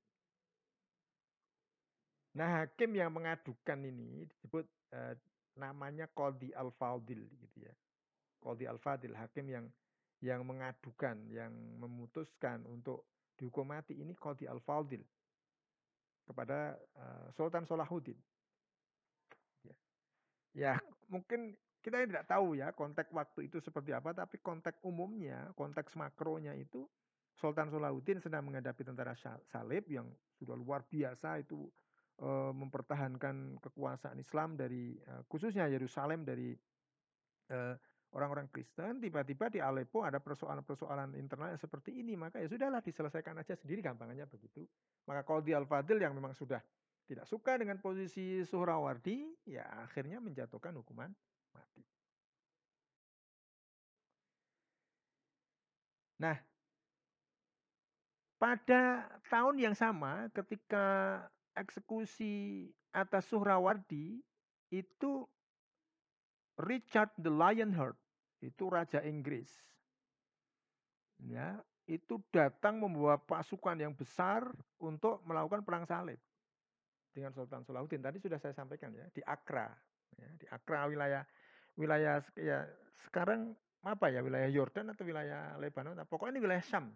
Nah, 2.38 2.66
hakim 2.66 2.98
yang 2.98 3.14
mengadukan 3.14 3.78
ini 3.86 4.26
disebut 4.26 4.66
uh, 4.98 5.14
namanya 5.62 6.10
Qadi 6.10 6.54
Al-Fadil 6.58 7.22
gitu 7.22 7.58
ya. 7.62 7.74
Qadi 8.42 8.66
Al-Fadil, 8.66 9.14
hakim 9.14 9.46
yang 9.54 9.66
yang 10.22 10.46
mengadukan, 10.46 11.18
yang 11.30 11.54
memutuskan 11.82 12.62
untuk 12.70 13.06
dihukum 13.38 13.70
mati 13.70 13.98
ini 13.98 14.14
Qadi 14.14 14.46
Al-Fadil 14.46 15.02
kepada 16.26 16.78
uh, 16.98 17.28
Sultan 17.34 17.66
Salahuddin. 17.66 18.18
Ya. 19.66 19.76
ya, 20.54 20.74
mungkin 21.12 21.56
kita 21.82 22.06
tidak 22.06 22.30
tahu 22.30 22.54
ya 22.56 22.70
konteks 22.72 23.10
waktu 23.10 23.50
itu 23.50 23.58
seperti 23.58 23.92
apa, 23.92 24.14
tapi 24.14 24.38
konteks 24.40 24.80
umumnya, 24.86 25.50
konteks 25.58 25.98
makronya 25.98 26.54
itu 26.54 26.86
Sultan 27.34 27.74
Salahuddin 27.74 28.22
sedang 28.22 28.46
menghadapi 28.46 28.86
tentara 28.86 29.18
salib 29.50 29.90
yang 29.90 30.06
sudah 30.38 30.54
luar 30.54 30.86
biasa 30.86 31.42
itu 31.42 31.66
uh, 32.22 32.54
mempertahankan 32.54 33.58
kekuasaan 33.58 34.22
Islam 34.22 34.54
dari 34.54 34.94
uh, 35.10 35.26
khususnya 35.26 35.66
Yerusalem 35.66 36.22
dari 36.22 36.54
uh, 37.50 37.76
orang-orang 38.12 38.52
Kristen, 38.52 39.00
tiba-tiba 39.00 39.48
di 39.48 39.64
Aleppo 39.64 40.04
ada 40.04 40.20
persoalan-persoalan 40.20 41.16
internal 41.16 41.56
yang 41.56 41.62
seperti 41.62 41.96
ini, 42.04 42.20
maka 42.20 42.44
ya 42.44 42.48
sudahlah 42.52 42.84
diselesaikan 42.84 43.40
aja 43.40 43.56
sendiri 43.56 43.80
gampangnya 43.80 44.28
begitu. 44.28 44.68
Maka 45.08 45.24
Qadhi 45.24 45.56
Al-Fadil 45.56 46.04
yang 46.04 46.12
memang 46.12 46.36
sudah 46.36 46.60
tidak 47.08 47.24
suka 47.28 47.56
dengan 47.56 47.80
posisi 47.80 48.44
Suhrawardi, 48.44 49.48
ya 49.48 49.64
akhirnya 49.84 50.20
menjatuhkan 50.20 50.76
hukuman 50.76 51.12
mati. 51.56 51.84
Nah, 56.20 56.38
pada 58.42 59.08
tahun 59.30 59.56
yang 59.62 59.76
sama 59.78 60.28
ketika 60.36 60.86
eksekusi 61.56 62.68
atas 62.92 63.30
Suhrawardi 63.32 64.20
itu 64.72 65.12
Richard 66.60 67.12
the 67.22 67.32
Lionheart 67.32 68.01
itu 68.42 68.64
raja 68.68 69.00
Inggris. 69.06 69.50
Ya, 71.22 71.62
itu 71.86 72.18
datang 72.34 72.82
membawa 72.82 73.22
pasukan 73.22 73.78
yang 73.78 73.94
besar 73.94 74.42
untuk 74.82 75.22
melakukan 75.26 75.62
perang 75.62 75.86
salib 75.86 76.18
dengan 77.14 77.30
Sultan 77.32 77.62
Salahuddin. 77.62 78.02
Tadi 78.02 78.18
sudah 78.18 78.42
saya 78.42 78.58
sampaikan 78.58 78.90
ya 78.98 79.06
di 79.14 79.22
Accra, 79.22 79.70
ya, 80.18 80.30
di 80.38 80.46
Accra 80.50 80.90
wilayah 80.90 81.22
wilayah 81.78 82.20
ya 82.36 82.66
sekarang 83.06 83.54
apa 83.86 84.14
ya 84.14 84.22
wilayah 84.26 84.50
Yordan 84.50 84.94
atau 84.94 85.06
wilayah 85.06 85.58
Lebanon? 85.62 85.98
Nah, 85.98 86.06
pokoknya 86.10 86.38
ini 86.38 86.42
wilayah 86.42 86.64
Syam, 86.66 86.90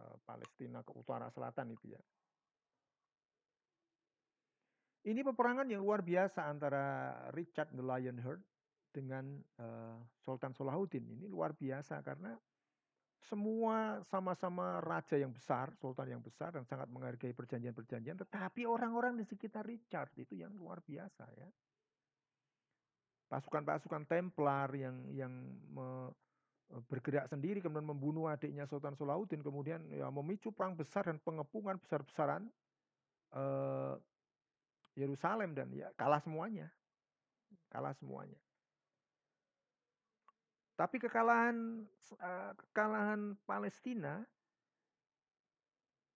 eh, 0.00 0.16
Palestina 0.24 0.84
ke 0.84 0.92
utara 0.92 1.32
selatan 1.32 1.72
itu 1.72 1.96
ya. 1.96 2.00
Ini 5.02 5.18
peperangan 5.26 5.66
yang 5.66 5.82
luar 5.82 5.98
biasa 5.98 6.46
antara 6.46 7.10
Richard 7.34 7.74
the 7.74 7.82
Lionheart 7.82 8.38
dengan 8.92 9.40
Sultan 10.20 10.52
Salahuddin 10.52 11.08
ini 11.08 11.26
luar 11.26 11.56
biasa 11.56 12.04
karena 12.04 12.36
semua 13.22 14.02
sama-sama 14.10 14.82
raja 14.82 15.14
yang 15.14 15.30
besar, 15.30 15.70
sultan 15.78 16.10
yang 16.10 16.22
besar 16.22 16.50
dan 16.50 16.66
sangat 16.66 16.90
menghargai 16.90 17.30
perjanjian-perjanjian, 17.30 18.18
tetapi 18.18 18.66
orang-orang 18.66 19.14
di 19.14 19.22
sekitar 19.22 19.62
Richard 19.62 20.10
itu 20.18 20.42
yang 20.42 20.50
luar 20.58 20.82
biasa 20.82 21.24
ya. 21.38 21.48
Pasukan-pasukan 23.30 24.04
Templar 24.10 24.68
yang 24.74 25.08
yang 25.14 25.32
me, 25.70 26.12
eh, 26.74 26.82
bergerak 26.90 27.30
sendiri 27.30 27.62
kemudian 27.62 27.88
membunuh 27.88 28.28
adiknya 28.28 28.66
Sultan 28.66 28.98
Salahuddin 28.98 29.40
kemudian 29.40 29.86
ya 29.88 30.10
memicu 30.10 30.50
perang 30.52 30.74
besar 30.74 31.06
dan 31.06 31.16
pengepungan 31.22 31.80
besar-besaran 31.80 32.50
uh, 33.32 33.96
Yerusalem 34.92 35.56
dan 35.56 35.72
ya 35.72 35.88
kalah 35.96 36.20
semuanya. 36.20 36.68
Kalah 37.72 37.96
semuanya. 37.96 38.36
Tapi 40.72 40.96
kekalahan 40.96 41.84
uh, 42.16 42.52
kekalahan 42.56 43.36
Palestina 43.44 44.24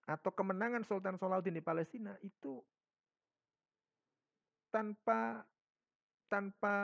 atau 0.06 0.30
kemenangan 0.30 0.86
Sultan 0.86 1.18
Salahuddin 1.18 1.58
di 1.58 1.64
Palestina 1.64 2.14
itu 2.22 2.62
tanpa 4.70 5.42
tanpa 6.26 6.74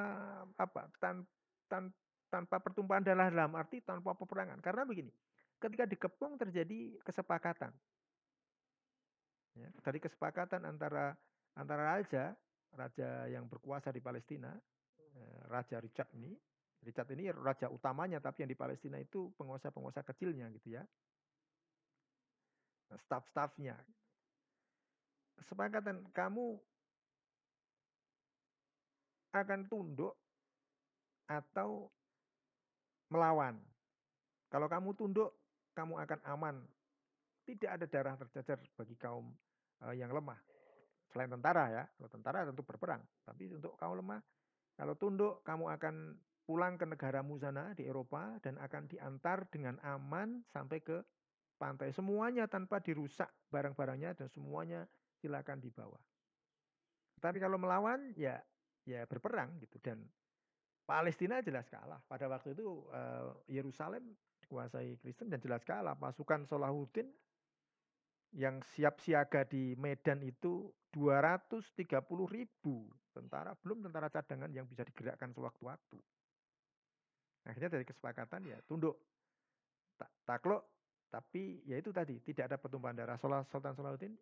apa 0.58 0.82
tan, 0.98 1.22
tan, 1.66 1.90
tanpa 2.30 2.58
pertumpahan 2.62 3.02
darah 3.02 3.30
dalam 3.30 3.54
arti 3.54 3.82
tanpa 3.82 4.14
peperangan. 4.14 4.58
Karena 4.60 4.82
begini 4.84 5.12
ketika 5.62 5.86
dikepung 5.86 6.34
terjadi 6.34 6.98
kesepakatan. 7.06 7.70
Ya, 9.52 9.68
dari 9.84 10.00
kesepakatan 10.00 10.64
antara 10.64 11.12
antara 11.54 12.00
raja 12.00 12.32
raja 12.72 13.28
yang 13.28 13.44
berkuasa 13.44 13.92
di 13.92 14.00
Palestina 14.00 14.48
eh, 15.12 15.40
raja 15.52 15.76
Richard 15.76 16.08
ini 16.16 16.32
Richard 16.82 17.14
ini 17.14 17.30
raja 17.30 17.70
utamanya, 17.70 18.18
tapi 18.18 18.42
yang 18.42 18.50
di 18.50 18.58
Palestina 18.58 18.98
itu 18.98 19.30
penguasa-penguasa 19.38 20.02
kecilnya 20.02 20.50
gitu 20.58 20.74
ya. 20.74 20.82
Nah, 22.90 22.98
staff-staffnya. 23.06 23.78
Kesepakatan 25.38 26.10
kamu 26.10 26.58
akan 29.32 29.60
tunduk 29.70 30.12
atau 31.30 31.88
melawan. 33.08 33.56
Kalau 34.52 34.68
kamu 34.68 34.92
tunduk, 34.98 35.30
kamu 35.72 36.02
akan 36.02 36.20
aman. 36.28 36.56
Tidak 37.48 37.70
ada 37.70 37.86
darah 37.88 38.14
tercecer 38.18 38.60
bagi 38.76 38.94
kaum 38.98 39.32
uh, 39.82 39.94
yang 39.94 40.12
lemah. 40.12 40.38
Selain 41.10 41.30
tentara 41.30 41.64
ya, 41.72 41.82
kalau 41.96 42.10
tentara 42.10 42.44
tentu 42.44 42.62
berperang. 42.66 43.02
Tapi 43.24 43.48
untuk 43.54 43.74
kaum 43.80 43.96
lemah, 43.96 44.20
kalau 44.76 44.94
tunduk, 44.96 45.40
kamu 45.44 45.72
akan 45.72 45.94
pulang 46.42 46.74
ke 46.74 46.84
negaramu 46.84 47.38
sana 47.38 47.72
di 47.72 47.86
Eropa 47.86 48.38
dan 48.42 48.58
akan 48.58 48.90
diantar 48.90 49.46
dengan 49.48 49.78
aman 49.86 50.42
sampai 50.50 50.82
ke 50.82 50.98
pantai. 51.56 51.94
Semuanya 51.94 52.50
tanpa 52.50 52.82
dirusak 52.82 53.30
barang-barangnya 53.54 54.18
dan 54.18 54.28
semuanya 54.30 54.84
silakan 55.22 55.62
dibawa. 55.62 55.98
Tapi 57.22 57.38
kalau 57.38 57.54
melawan 57.62 58.10
ya 58.18 58.42
ya 58.82 59.06
berperang 59.06 59.62
gitu 59.62 59.78
dan 59.78 60.02
Palestina 60.82 61.38
jelas 61.38 61.70
kalah. 61.70 62.02
Pada 62.10 62.26
waktu 62.26 62.58
itu 62.58 62.82
uh, 62.90 63.30
Yerusalem 63.46 64.02
dikuasai 64.42 64.98
Kristen 64.98 65.30
dan 65.30 65.38
jelas 65.38 65.62
kalah. 65.62 65.94
Pasukan 65.94 66.42
Salahuddin 66.42 67.06
yang 68.34 68.58
siap 68.74 68.98
siaga 68.98 69.46
di 69.46 69.78
Medan 69.78 70.24
itu 70.26 70.72
230 70.92 71.78
ribu 72.28 72.88
tentara, 73.12 73.56
belum 73.60 73.84
tentara 73.84 74.08
cadangan 74.08 74.50
yang 74.52 74.64
bisa 74.68 74.84
digerakkan 74.84 75.32
sewaktu-waktu. 75.32 76.00
Akhirnya 77.46 77.70
dari 77.74 77.84
kesepakatan 77.86 78.46
ya 78.46 78.58
tunduk. 78.66 78.98
Tak, 79.98 80.10
takluk 80.26 80.62
tapi 81.12 81.60
ya 81.68 81.76
itu 81.76 81.92
tadi 81.92 82.16
tidak 82.24 82.48
ada 82.48 82.56
pertumpahan 82.56 82.96
darah. 82.96 83.20
Sultan 83.20 83.76
Salahuddin 83.76 84.16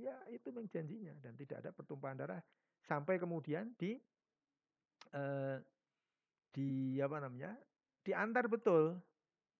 ya 0.00 0.16
itu 0.32 0.48
menjanjinya 0.48 1.12
dan 1.20 1.36
tidak 1.36 1.60
ada 1.60 1.70
pertumpahan 1.76 2.16
darah 2.16 2.40
sampai 2.88 3.20
kemudian 3.20 3.76
di 3.76 4.00
eh, 5.12 5.58
di 6.50 6.96
apa 6.98 7.20
namanya? 7.20 7.52
diantar 8.00 8.48
betul. 8.48 8.96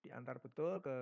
Diantar 0.01 0.41
betul 0.41 0.81
ke 0.81 0.97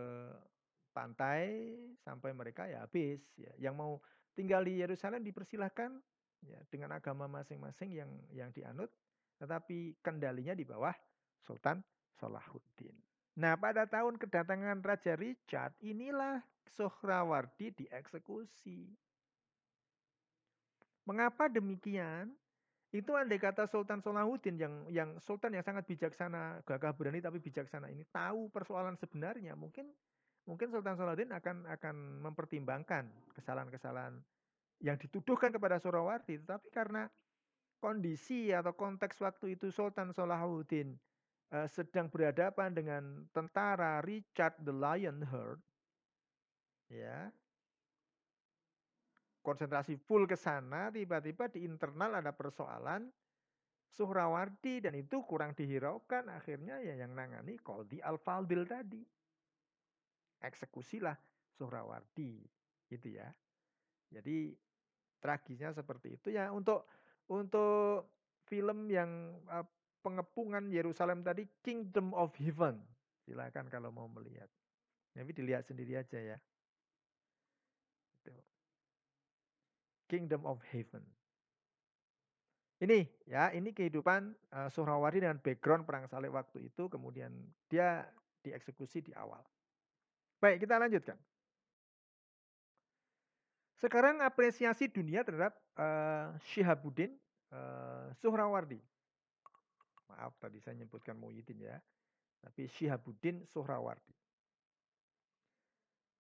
pantai 0.91 1.79
sampai 2.03 2.35
mereka 2.35 2.67
ya 2.67 2.83
habis 2.83 3.23
ya. 3.39 3.55
Yang 3.63 3.75
mau 3.79 3.93
tinggal 4.35 4.67
di 4.67 4.83
Yerusalem 4.83 5.23
dipersilahkan 5.23 5.95
ya 6.43 6.59
dengan 6.67 6.99
agama 6.99 7.31
masing-masing 7.31 7.95
yang 7.95 8.11
yang 8.35 8.51
dianut 8.51 8.91
tetapi 9.39 9.99
kendalinya 10.03 10.55
di 10.55 10.67
bawah 10.67 10.95
Sultan 11.47 11.79
Salahuddin. 12.19 12.95
Nah, 13.39 13.55
pada 13.55 13.87
tahun 13.87 14.19
kedatangan 14.19 14.83
Raja 14.83 15.15
Richard, 15.15 15.71
inilah 15.79 16.43
Sohrawardi 16.75 17.71
dieksekusi. 17.71 18.91
Mengapa 21.07 21.47
demikian? 21.47 22.35
Itu 22.89 23.15
andai 23.15 23.39
kata 23.39 23.69
Sultan 23.69 24.01
Salahuddin 24.01 24.57
yang 24.57 24.75
yang 24.89 25.11
sultan 25.21 25.53
yang 25.53 25.61
sangat 25.63 25.85
bijaksana, 25.85 26.65
gagah 26.65 26.97
berani 26.97 27.21
tapi 27.21 27.37
bijaksana 27.37 27.93
ini 27.93 28.01
tahu 28.09 28.49
persoalan 28.49 28.97
sebenarnya, 28.97 29.53
mungkin 29.53 29.93
mungkin 30.49 30.73
Sultan 30.73 30.97
Salahuddin 30.97 31.29
akan 31.37 31.69
akan 31.69 31.97
mempertimbangkan 32.25 33.13
kesalahan-kesalahan 33.37 34.17
yang 34.81 34.97
dituduhkan 34.97 35.53
kepada 35.53 35.77
Sohrawardi, 35.77 36.41
tetapi 36.41 36.73
karena 36.73 37.13
kondisi 37.77 38.51
atau 38.57 38.73
konteks 38.73 39.21
waktu 39.21 39.61
itu 39.61 39.69
Sultan 39.69 40.17
Salahuddin 40.17 40.97
uh, 41.53 41.69
sedang 41.69 42.09
berhadapan 42.09 42.73
dengan 42.73 43.05
tentara 43.33 44.01
Richard 44.05 44.59
the 44.63 44.75
Lionheart, 44.75 45.61
ya, 46.93 47.29
konsentrasi 49.41 49.97
full 49.97 50.29
ke 50.29 50.37
sana, 50.37 50.93
tiba-tiba 50.93 51.49
di 51.49 51.65
internal 51.65 52.21
ada 52.21 52.33
persoalan 52.33 53.09
Suhrawardi 53.89 54.85
dan 54.85 54.95
itu 55.01 55.25
kurang 55.25 55.57
dihiraukan, 55.57 56.29
akhirnya 56.29 56.77
ya 56.85 56.93
yang 57.01 57.17
nangani 57.17 57.57
Koldi 57.57 58.05
Al-Faldil 58.05 58.69
tadi. 58.69 59.01
Eksekusilah 60.45 61.17
Suhrawardi, 61.57 62.45
gitu 62.93 63.09
ya. 63.09 63.27
Jadi 64.13 64.53
Tragisnya 65.19 65.75
seperti 65.75 66.15
itu 66.15 66.31
ya 66.31 66.55
untuk 66.55 66.87
untuk 67.27 68.07
film 68.47 68.87
yang 68.87 69.35
pengepungan 70.01 70.71
Yerusalem 70.71 71.23
tadi 71.27 71.47
Kingdom 71.63 72.15
of 72.15 72.35
Heaven. 72.39 72.79
Silakan 73.27 73.67
kalau 73.69 73.93
mau 73.93 74.09
melihat. 74.09 74.49
Tapi 75.13 75.35
dilihat 75.35 75.67
sendiri 75.67 75.99
aja 75.99 76.19
ya. 76.19 76.39
Kingdom 80.09 80.49
of 80.49 80.63
Heaven. 80.73 81.05
Ini 82.79 83.05
ya, 83.27 83.51
ini 83.51 83.75
kehidupan 83.75 84.33
uh, 84.55 85.11
dengan 85.11 85.37
background 85.43 85.83
perang 85.83 86.07
salib 86.07 86.33
waktu 86.33 86.71
itu, 86.71 86.87
kemudian 86.87 87.35
dia 87.67 88.07
dieksekusi 88.47 89.03
di 89.03 89.13
awal. 89.19 89.43
Baik, 90.39 90.63
kita 90.63 90.79
lanjutkan. 90.79 91.19
Sekarang 93.79 94.23
apresiasi 94.23 94.87
dunia 94.87 95.27
terhadap 95.27 95.59
uh, 95.75 96.35
Syihabuddin 96.51 97.15
uh, 97.51 98.15
Suhrawardi. 98.23 98.79
Maaf 100.09 100.37
tadi 100.41 100.59
saya 100.61 100.75
menyebutkan 100.77 101.17
Muhyiddin 101.17 101.61
ya. 101.61 101.77
Tapi 102.41 102.71
Syihabuddin 102.71 103.45
Suhrawardi. 103.45 104.15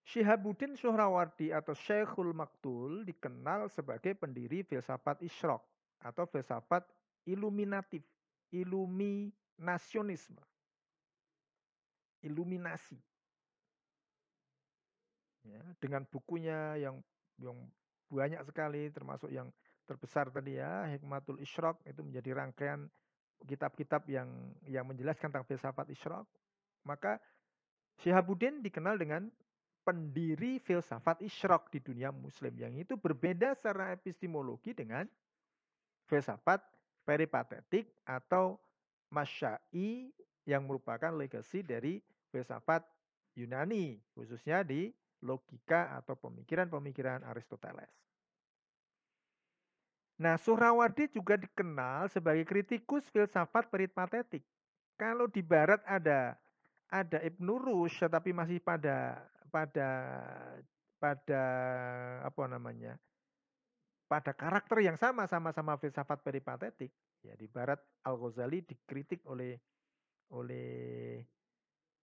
Syihabuddin 0.08 0.72
Suhrawardi 0.76 1.52
atau 1.52 1.76
Syekhul 1.76 2.32
Maktul 2.32 3.04
dikenal 3.04 3.68
sebagai 3.68 4.16
pendiri 4.16 4.64
filsafat 4.64 5.20
Isyrok 5.20 5.60
atau 6.00 6.24
filsafat 6.24 6.84
iluminatif, 7.28 8.00
iluminasionisme. 8.48 10.40
Iluminasi. 12.24 12.98
Ya, 15.46 15.62
dengan 15.78 16.04
bukunya 16.08 16.76
yang 16.76 17.00
yang 17.38 17.56
banyak 18.10 18.42
sekali 18.48 18.90
termasuk 18.90 19.30
yang 19.30 19.52
terbesar 19.84 20.28
tadi 20.32 20.60
ya 20.60 20.88
Hikmatul 20.88 21.40
Isyraq 21.40 21.80
itu 21.88 22.00
menjadi 22.04 22.36
rangkaian 22.36 22.88
kitab-kitab 23.46 24.08
yang 24.10 24.28
yang 24.66 24.84
menjelaskan 24.88 25.30
tentang 25.30 25.46
filsafat 25.46 25.86
Isyraq 25.92 26.26
maka 26.82 27.20
Syihabuddin 28.02 28.62
dikenal 28.62 28.94
dengan 28.98 29.26
pendiri 29.82 30.60
filsafat 30.62 31.24
Isyraq 31.24 31.72
di 31.72 31.80
dunia 31.82 32.12
muslim 32.12 32.52
yang 32.54 32.74
itu 32.76 32.94
berbeda 32.94 33.56
secara 33.58 33.94
epistemologi 33.94 34.76
dengan 34.76 35.08
filsafat 36.06 36.60
peripatetik 37.08 37.88
atau 38.04 38.60
masyai 39.08 40.12
yang 40.44 40.64
merupakan 40.64 41.12
legasi 41.12 41.64
dari 41.64 42.00
filsafat 42.28 42.84
Yunani 43.36 43.96
khususnya 44.12 44.60
di 44.60 44.92
logika 45.24 45.96
atau 45.98 46.14
pemikiran-pemikiran 46.14 47.26
Aristoteles. 47.26 47.90
Nah, 50.18 50.34
Suhrawardi 50.34 51.06
juga 51.14 51.38
dikenal 51.38 52.10
sebagai 52.10 52.42
kritikus 52.42 53.06
filsafat 53.14 53.70
peripatetik. 53.70 54.42
Kalau 54.98 55.30
di 55.30 55.46
barat 55.46 55.78
ada 55.86 56.34
ada 56.90 57.18
Ibnu 57.22 57.54
Rushd 57.62 58.02
tetapi 58.02 58.34
masih 58.34 58.58
pada 58.58 59.22
pada 59.54 59.88
pada 60.98 61.42
apa 62.26 62.42
namanya? 62.50 62.98
pada 64.08 64.32
karakter 64.32 64.80
yang 64.80 64.96
sama 64.96 65.28
sama-sama 65.28 65.76
filsafat 65.76 66.24
peripatetik. 66.24 66.88
Ya, 67.20 67.36
di 67.36 67.44
barat 67.44 67.78
Al-Ghazali 68.08 68.64
dikritik 68.64 69.20
oleh 69.28 69.60
oleh 70.32 71.20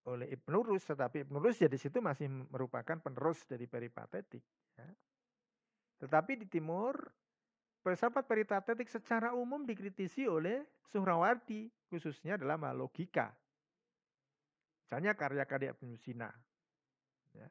oleh 0.06 0.26
Ibnu 0.38 0.62
Rus, 0.62 0.86
tetapi 0.86 1.26
Ibnu 1.26 1.42
Rus 1.42 1.58
ya 1.58 1.66
di 1.66 1.74
situ 1.74 1.98
masih 1.98 2.30
merupakan 2.30 2.94
penerus 3.02 3.42
dari 3.50 3.66
peripatetik. 3.66 4.38
Ya. 4.78 4.86
Tetapi 6.06 6.38
di 6.38 6.46
timur, 6.46 6.94
filsafat 7.86 8.26
peripatetik 8.26 8.90
secara 8.90 9.30
umum 9.30 9.62
dikritisi 9.62 10.26
oleh 10.26 10.66
Suhrawardi, 10.90 11.70
khususnya 11.86 12.34
dalam 12.34 12.58
hal 12.66 12.82
logika. 12.82 13.30
Misalnya 14.82 15.14
karya-karya 15.14 15.70
Ibnu 15.78 15.94
Sina. 16.02 16.26
Ya. 17.30 17.46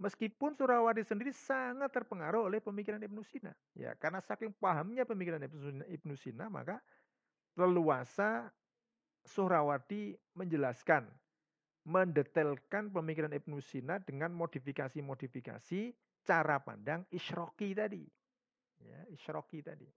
Meskipun 0.00 0.56
Suhrawardi 0.56 1.04
sendiri 1.04 1.36
sangat 1.36 1.92
terpengaruh 1.92 2.48
oleh 2.48 2.64
pemikiran 2.64 2.96
Ibnu 3.04 3.20
Sina. 3.28 3.52
Ya, 3.76 3.92
karena 4.00 4.24
saking 4.24 4.56
pahamnya 4.56 5.04
pemikiran 5.04 5.44
Ibnu 5.84 6.16
Sina, 6.16 6.48
maka 6.48 6.80
leluasa 7.52 8.48
Suhrawardi 9.28 10.16
menjelaskan 10.32 11.04
mendetailkan 11.84 12.88
pemikiran 12.88 13.36
Ibnu 13.36 13.60
Sina 13.60 14.00
dengan 14.00 14.32
modifikasi-modifikasi 14.32 15.92
cara 16.24 16.56
pandang 16.64 17.04
Isroki 17.12 17.76
tadi. 17.76 18.23
Ya, 18.84 19.00
Isroki 19.08 19.64
tadi. 19.64 19.88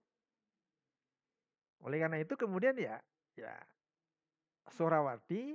Oleh 1.84 2.00
karena 2.02 2.18
itu 2.18 2.34
kemudian 2.34 2.74
ya, 2.74 2.98
ya 3.38 3.54
Sorawardi 4.74 5.54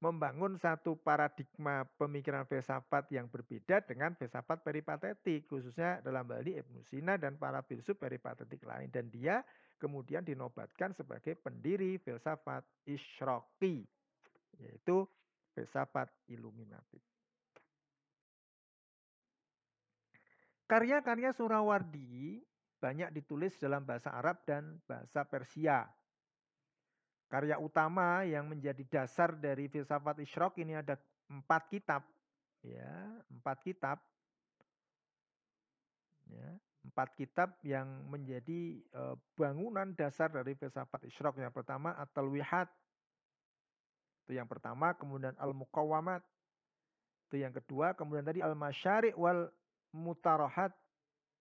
membangun 0.00 0.60
satu 0.60 1.00
paradigma 1.00 1.88
pemikiran 1.96 2.44
filsafat 2.44 3.08
yang 3.08 3.24
berbeda 3.32 3.80
dengan 3.88 4.12
filsafat 4.12 4.60
peripatetik, 4.60 5.48
khususnya 5.48 6.04
dalam 6.04 6.28
hal 6.28 6.44
ini 6.44 6.60
Ibnu 6.60 6.80
Sina 6.92 7.16
dan 7.16 7.40
para 7.40 7.64
filsuf 7.64 7.96
peripatetik 7.96 8.60
lain. 8.68 8.92
Dan 8.92 9.08
dia 9.08 9.40
kemudian 9.80 10.20
dinobatkan 10.20 10.92
sebagai 10.92 11.40
pendiri 11.40 11.96
filsafat 12.04 12.64
Isroki, 12.84 13.84
yaitu 14.60 15.08
filsafat 15.56 16.12
iluminatif. 16.28 17.13
Karya-karya 20.74 21.30
Surawardi 21.30 22.42
banyak 22.82 23.14
ditulis 23.14 23.54
dalam 23.62 23.86
bahasa 23.86 24.10
Arab 24.10 24.42
dan 24.42 24.82
bahasa 24.90 25.22
Persia. 25.22 25.86
Karya 27.30 27.62
utama 27.62 28.26
yang 28.26 28.50
menjadi 28.50 28.82
dasar 28.90 29.38
dari 29.38 29.70
filsafat 29.70 30.18
Isyraq 30.26 30.58
ini 30.58 30.74
ada 30.74 30.98
empat 31.30 31.70
kitab. 31.70 32.02
Ya, 32.66 32.90
empat 33.30 33.62
kitab. 33.62 34.02
Ya, 36.26 36.58
empat 36.82 37.14
kitab 37.14 37.54
yang 37.62 37.86
menjadi 38.10 38.82
uh, 38.98 39.14
bangunan 39.38 39.94
dasar 39.94 40.26
dari 40.26 40.58
filsafat 40.58 41.06
Isyraq. 41.06 41.38
Yang 41.38 41.54
pertama 41.54 41.94
At-Talwihat 42.02 42.66
itu 44.26 44.34
yang 44.34 44.50
pertama, 44.50 44.90
kemudian 44.98 45.38
al-muqawamat. 45.38 46.24
Itu 47.30 47.38
yang 47.38 47.54
kedua, 47.54 47.94
kemudian 47.94 48.26
tadi 48.26 48.42
al-masyari' 48.42 49.14
wal 49.14 49.54
mutarohat. 49.94 50.74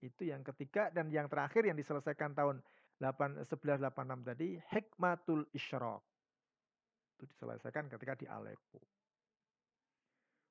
Itu 0.03 0.27
yang 0.27 0.45
ketiga 0.45 0.93
dan 0.93 1.09
yang 1.09 1.25
terakhir 1.31 1.63
yang 1.65 1.79
diselesaikan 1.79 2.35
tahun 2.37 2.59
8, 3.01 3.41
1186 3.49 4.29
tadi 4.29 4.47
hikmatul 4.71 5.47
isyraq. 5.55 6.03
Itu 7.17 7.23
diselesaikan 7.25 7.89
ketika 7.89 8.13
di 8.19 8.27
Aleppo. 8.29 8.79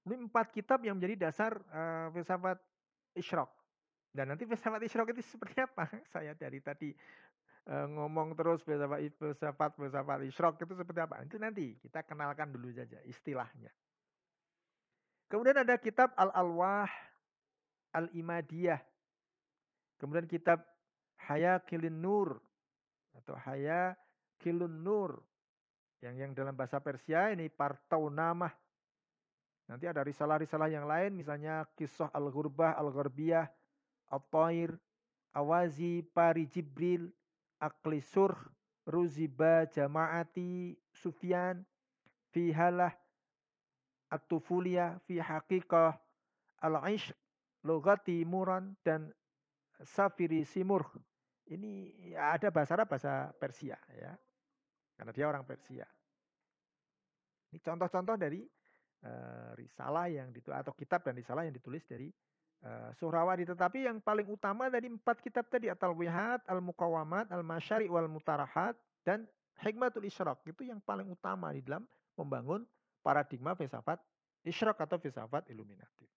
Ini 0.02 0.18
empat 0.18 0.50
kitab 0.50 0.82
yang 0.82 0.98
menjadi 0.98 1.30
dasar 1.30 1.54
uh, 1.70 2.10
filsafat 2.10 2.58
isyraq. 3.14 3.50
Dan 4.10 4.34
nanti 4.34 4.44
filsafat 4.44 4.82
isyraq 4.82 5.14
itu 5.14 5.22
seperti 5.22 5.62
apa? 5.62 5.86
Saya 6.12 6.34
dari 6.34 6.58
tadi 6.58 6.90
uh, 7.70 7.86
ngomong 7.86 8.34
terus 8.34 8.66
filsafat 8.66 9.14
filsafat 9.14 9.70
filsafat 9.78 10.18
isyrok 10.26 10.58
itu 10.58 10.74
seperti 10.74 11.00
apa? 11.06 11.22
Itu 11.22 11.38
nanti 11.38 11.78
kita 11.78 12.02
kenalkan 12.02 12.50
dulu 12.50 12.72
saja 12.74 12.98
istilahnya. 13.06 13.70
Kemudian 15.30 15.64
ada 15.64 15.80
kitab 15.80 16.12
Al-Alwah 16.18 16.90
Al-Imadiyah. 17.92 18.80
Kemudian 20.00 20.26
kitab 20.26 20.64
Haya 21.28 21.62
Kilin 21.62 22.02
Nur 22.02 22.42
atau 23.14 23.38
Haya 23.38 23.94
Kilun 24.42 24.82
Nur 24.82 25.22
yang 26.02 26.18
yang 26.18 26.32
dalam 26.34 26.58
bahasa 26.58 26.82
Persia 26.82 27.30
ini 27.30 27.46
Partaunamah. 27.46 28.50
Nanti 29.70 29.86
ada 29.86 30.02
risalah-risalah 30.02 30.66
yang 30.66 30.90
lain 30.90 31.14
misalnya 31.14 31.62
Kisah 31.78 32.10
Al-Ghurbah 32.10 32.74
Al-Gharbiyah 32.74 33.46
Al-Tair 34.10 34.74
Awazi 35.32 36.02
Pari 36.02 36.50
Jibril 36.50 37.08
akli 37.62 38.02
surh 38.02 38.36
ruziba 38.84 39.70
jamaati 39.70 40.74
Sufyan 40.90 41.62
fi 42.34 42.50
halah 42.50 42.90
at-tufulia 44.10 44.98
fi 45.06 45.22
haqiqah 45.22 45.94
al-ish 46.66 47.14
logati 47.62 48.26
muran 48.26 48.74
dan 48.82 49.10
safiri 49.82 50.46
simur 50.46 50.86
ini 51.50 51.90
ada 52.14 52.50
bahasa 52.50 52.78
Arab 52.78 52.90
bahasa 52.90 53.30
Persia 53.38 53.78
ya 53.94 54.14
karena 54.98 55.12
dia 55.14 55.26
orang 55.26 55.46
Persia 55.46 55.86
ini 57.52 57.60
contoh-contoh 57.60 58.16
dari 58.16 58.40
uh, 59.04 59.52
risalah 59.58 60.08
yang 60.08 60.32
ditulis 60.32 60.56
atau 60.56 60.72
kitab 60.72 61.04
dan 61.04 61.12
risalah 61.12 61.44
yang 61.44 61.52
ditulis 61.52 61.84
dari 61.84 62.08
uh, 62.64 62.90
Suhrawadi. 62.96 63.44
Tetapi 63.44 63.84
yang 63.84 64.00
paling 64.00 64.24
utama 64.24 64.72
dari 64.72 64.88
empat 64.88 65.20
kitab 65.20 65.52
tadi 65.52 65.68
At-Talwihat, 65.68 66.48
Al-Muqawamat, 66.48 67.28
Al-Masyari' 67.28 67.92
wal 67.92 68.08
Mutarahat 68.08 68.72
dan 69.04 69.28
Hikmatul 69.60 70.08
Isyraq 70.08 70.42
itu 70.48 70.64
yang 70.64 70.80
paling 70.80 71.06
utama 71.12 71.52
di 71.52 71.60
dalam 71.60 71.84
membangun 72.16 72.64
paradigma 73.04 73.52
filsafat 73.52 74.00
Isyraq 74.48 74.80
atau 74.80 74.96
filsafat 74.96 75.52
iluminatif. 75.52 76.08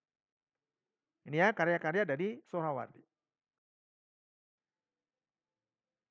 Ini 1.25 1.41
ya 1.41 1.49
karya-karya 1.51 2.05
dari 2.05 2.37
Suhrawadi. 2.45 3.01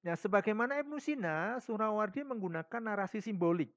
Ya, 0.05 0.13
sebagaimana 0.21 0.77
Ibnu 0.85 1.01
Sina, 1.01 1.57
Surawardi 1.65 2.29
menggunakan 2.29 2.83
narasi 2.83 3.25
simbolik 3.25 3.73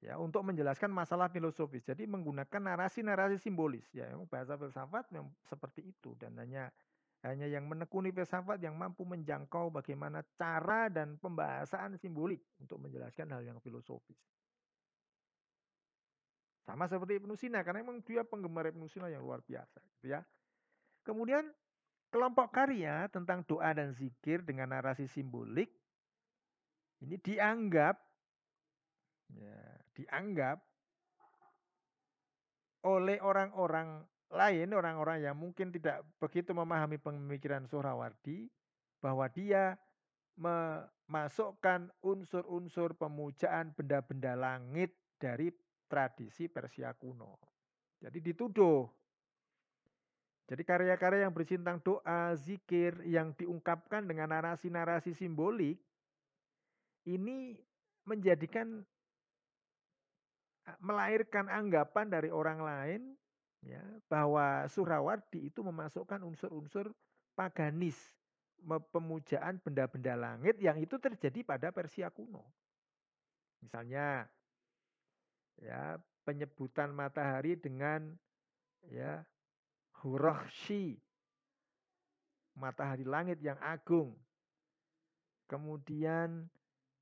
ya 0.00 0.16
untuk 0.16 0.46
menjelaskan 0.46 0.88
masalah 0.88 1.28
filosofis. 1.28 1.84
Jadi 1.84 2.08
menggunakan 2.08 2.60
narasi-narasi 2.62 3.42
simbolis 3.42 3.84
ya 3.92 4.08
bahasa 4.30 4.56
filsafat 4.56 5.12
yang 5.12 5.28
seperti 5.44 5.92
itu 5.92 6.16
dan 6.16 6.38
hanya 6.40 6.72
hanya 7.20 7.44
yang 7.44 7.68
menekuni 7.68 8.08
filsafat 8.08 8.64
yang 8.64 8.80
mampu 8.80 9.04
menjangkau 9.04 9.68
bagaimana 9.68 10.24
cara 10.40 10.88
dan 10.88 11.20
pembahasan 11.20 12.00
simbolik 12.00 12.40
untuk 12.56 12.80
menjelaskan 12.80 13.28
hal 13.28 13.44
yang 13.44 13.60
filosofis. 13.60 14.39
Sama 16.64 16.86
seperti 16.86 17.18
Ibnu 17.18 17.34
Sina 17.34 17.64
karena 17.64 17.82
memang 17.82 18.04
dia 18.04 18.22
penggemar 18.22 18.68
Ibnu 18.70 18.86
Sina 18.86 19.08
yang 19.08 19.24
luar 19.24 19.40
biasa 19.42 19.80
gitu 19.98 20.14
ya. 20.14 20.20
Kemudian 21.02 21.48
kelompok 22.12 22.52
karya 22.52 23.08
tentang 23.08 23.46
doa 23.46 23.70
dan 23.72 23.94
zikir 23.96 24.44
dengan 24.44 24.74
narasi 24.74 25.08
simbolik 25.08 25.72
ini 27.00 27.16
dianggap 27.16 27.96
ya, 29.32 29.60
dianggap 29.96 30.60
oleh 32.84 33.20
orang-orang 33.20 34.04
lain, 34.30 34.68
orang-orang 34.72 35.26
yang 35.26 35.36
mungkin 35.36 35.74
tidak 35.74 36.06
begitu 36.22 36.54
memahami 36.54 36.96
pemikiran 36.96 37.66
Suhrawardi, 37.66 38.48
bahwa 39.02 39.26
dia 39.28 39.76
memasukkan 40.38 41.92
unsur-unsur 42.00 42.96
pemujaan 42.96 43.74
benda-benda 43.76 44.32
langit 44.38 44.96
dari 45.20 45.52
tradisi 45.90 46.46
Persia 46.46 46.94
kuno. 46.94 47.34
Jadi 47.98 48.22
dituduh. 48.22 48.86
Jadi 50.46 50.62
karya-karya 50.66 51.26
yang 51.26 51.34
berisi 51.34 51.58
tentang 51.58 51.78
doa, 51.82 52.34
zikir, 52.34 53.02
yang 53.06 53.34
diungkapkan 53.34 54.02
dengan 54.02 54.34
narasi-narasi 54.34 55.14
simbolik, 55.14 55.78
ini 57.06 57.54
menjadikan 58.02 58.82
melahirkan 60.78 61.50
anggapan 61.50 62.06
dari 62.10 62.30
orang 62.30 62.62
lain 62.62 63.02
ya 63.62 63.82
bahwa 64.06 64.66
Surawardi 64.70 65.50
itu 65.50 65.60
memasukkan 65.62 66.22
unsur-unsur 66.22 66.94
paganis 67.34 67.96
pemujaan 68.92 69.58
benda-benda 69.62 70.14
langit 70.16 70.60
yang 70.60 70.76
itu 70.76 71.00
terjadi 71.00 71.46
pada 71.46 71.72
Persia 71.72 72.12
kuno. 72.12 72.44
Misalnya 73.60 74.28
ya 75.60 76.00
penyebutan 76.24 76.92
matahari 76.92 77.56
dengan 77.56 78.16
ya 78.88 79.20
Hurahshi 80.00 80.96
matahari 82.56 83.04
langit 83.04 83.40
yang 83.44 83.60
agung. 83.60 84.16
Kemudian 85.48 86.46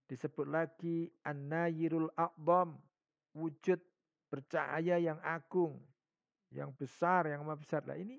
disebut 0.08 0.48
lagi 0.48 1.10
An-Nayirul 1.22 2.08
Aqdam 2.16 2.80
wujud 3.36 3.78
bercahaya 4.32 4.96
yang 4.96 5.20
agung, 5.20 5.78
yang 6.48 6.72
besar, 6.74 7.28
yang 7.28 7.44
maha 7.44 7.60
besar. 7.60 7.84
Nah 7.84 7.96
ini 7.96 8.16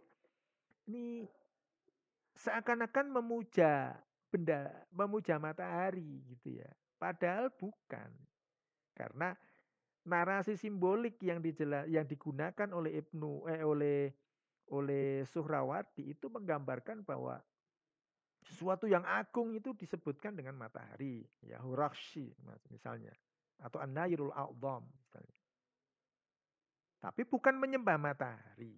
ini 0.89 1.25
seakan-akan 2.38 3.10
memuja 3.10 3.97
benda, 4.30 4.69
memuja 4.93 5.41
matahari 5.41 6.21
gitu 6.30 6.62
ya. 6.62 6.69
Padahal 7.02 7.49
bukan. 7.54 8.10
Karena 8.93 9.34
narasi 10.10 10.58
simbolik 10.58 11.22
yang 11.22 11.39
dijela, 11.39 11.86
yang 11.86 12.10
digunakan 12.10 12.69
oleh 12.74 12.98
Ibnu 13.00 13.45
eh 13.45 13.62
oleh 13.62 14.10
oleh 14.74 15.26
Suhrawati 15.30 16.10
itu 16.10 16.30
menggambarkan 16.30 17.06
bahwa 17.06 17.41
sesuatu 18.45 18.89
yang 18.89 19.06
agung 19.06 19.54
itu 19.54 19.74
disebutkan 19.78 20.34
dengan 20.34 20.58
matahari, 20.58 21.26
ya 21.45 21.62
Hurakshi 21.62 22.34
misalnya 22.74 23.13
atau 23.60 23.84
An-Nairul 23.84 24.32
A'zam 24.32 24.88
Tapi 27.00 27.22
bukan 27.24 27.56
menyembah 27.56 27.95
matahari. 27.95 28.76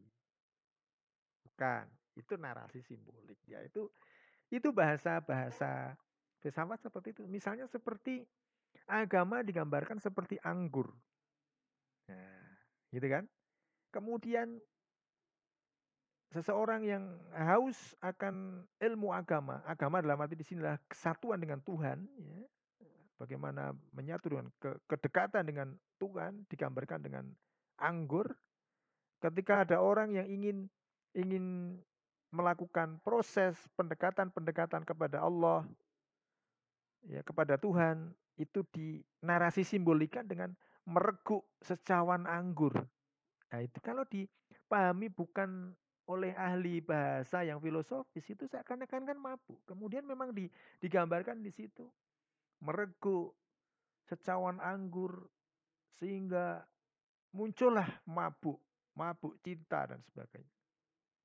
Bukan, 1.42 1.86
itu 2.18 2.34
narasi 2.38 2.82
simbolik 2.86 3.42
ya. 3.50 3.62
Itu 3.66 3.90
itu 4.54 4.70
bahasa-bahasa 4.70 5.98
filsafat 6.42 6.86
seperti 6.86 7.18
itu. 7.18 7.24
Misalnya 7.26 7.66
seperti 7.66 8.22
agama 8.86 9.42
digambarkan 9.42 9.98
seperti 9.98 10.38
anggur. 10.46 10.94
Nah, 12.12 12.44
gitu 12.92 13.08
kan? 13.08 13.24
Kemudian 13.92 14.60
seseorang 16.32 16.84
yang 16.88 17.04
haus 17.36 17.76
akan 18.00 18.64
ilmu 18.80 19.12
agama, 19.12 19.60
agama 19.68 20.00
dalam 20.00 20.20
arti 20.20 20.40
di 20.40 20.48
sinilah 20.48 20.80
kesatuan 20.88 21.40
dengan 21.40 21.60
Tuhan, 21.64 22.08
ya, 22.08 22.44
bagaimana 23.20 23.76
menyatu 23.92 24.32
dengan 24.32 24.48
ke, 24.58 24.80
kedekatan 24.88 25.44
dengan 25.44 25.68
Tuhan 26.00 26.48
digambarkan 26.48 27.00
dengan 27.04 27.26
anggur. 27.80 28.32
Ketika 29.22 29.68
ada 29.68 29.78
orang 29.78 30.18
yang 30.18 30.26
ingin 30.26 30.66
ingin 31.14 31.78
melakukan 32.32 32.98
proses 33.04 33.60
pendekatan-pendekatan 33.76 34.88
kepada 34.88 35.20
Allah 35.20 35.68
ya 37.06 37.20
kepada 37.28 37.60
Tuhan 37.60 38.16
itu 38.40 38.64
dinarasi 38.72 39.68
simbolikan 39.68 40.24
dengan 40.24 40.56
mereguk 40.90 41.46
secawan 41.62 42.26
anggur. 42.26 42.74
Nah, 43.52 43.60
itu 43.62 43.78
kalau 43.84 44.08
dipahami 44.08 45.12
bukan 45.12 45.76
oleh 46.10 46.34
ahli 46.36 46.82
bahasa 46.82 47.46
yang 47.46 47.62
filosofis 47.62 48.26
itu 48.26 48.44
seakan-akan 48.50 49.08
kan 49.08 49.18
mabuk. 49.20 49.62
Kemudian 49.70 50.04
memang 50.04 50.34
di, 50.34 50.50
digambarkan 50.82 51.40
di 51.40 51.52
situ 51.54 51.86
mereguk 52.62 53.34
secawan 54.10 54.60
anggur 54.60 55.30
sehingga 55.98 56.62
muncullah 57.32 57.88
mabuk, 58.10 58.60
mabuk 58.98 59.40
cinta 59.40 59.88
dan 59.88 60.02
sebagainya. 60.04 60.52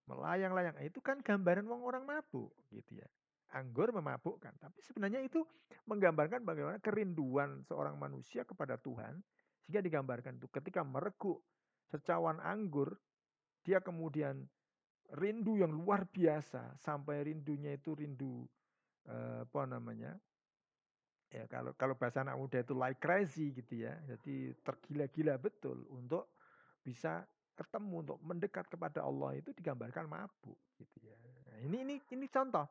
Melayang-layang 0.06 0.78
itu 0.86 1.02
kan 1.02 1.18
gambaran 1.18 1.66
wong 1.66 1.82
orang 1.82 2.06
mabuk 2.06 2.54
gitu 2.70 3.00
ya. 3.00 3.08
Anggur 3.54 3.94
memabukkan, 3.94 4.58
tapi 4.58 4.78
sebenarnya 4.82 5.22
itu 5.22 5.42
menggambarkan 5.86 6.42
bagaimana 6.42 6.78
kerinduan 6.82 7.62
seorang 7.62 7.94
manusia 7.94 8.42
kepada 8.42 8.74
Tuhan 8.76 9.22
sehingga 9.66 9.82
digambarkan 9.82 10.38
itu 10.38 10.46
ketika 10.46 10.86
mereguk 10.86 11.42
secawan 11.90 12.38
anggur 12.38 12.94
dia 13.66 13.82
kemudian 13.82 14.46
rindu 15.18 15.58
yang 15.58 15.74
luar 15.74 16.06
biasa 16.06 16.78
sampai 16.78 17.26
rindunya 17.26 17.74
itu 17.74 17.98
rindu 17.98 18.46
eh, 19.10 19.42
apa 19.42 19.62
namanya 19.66 20.14
ya 21.30 21.44
kalau 21.50 21.74
kalau 21.74 21.98
bahasa 21.98 22.22
anak 22.22 22.38
muda 22.38 22.62
itu 22.62 22.74
like 22.74 23.02
crazy 23.02 23.50
gitu 23.54 23.86
ya. 23.86 23.94
Jadi 24.06 24.54
tergila-gila 24.62 25.34
betul 25.38 25.82
untuk 25.90 26.30
bisa 26.82 27.26
ketemu 27.56 28.04
untuk 28.06 28.18
mendekat 28.22 28.68
kepada 28.68 29.02
Allah 29.02 29.34
itu 29.34 29.50
digambarkan 29.50 30.06
mabuk 30.06 30.58
gitu 30.78 30.98
ya. 31.02 31.16
Nah, 31.50 31.58
ini 31.66 31.82
ini 31.82 31.94
ini 32.14 32.26
contoh. 32.30 32.66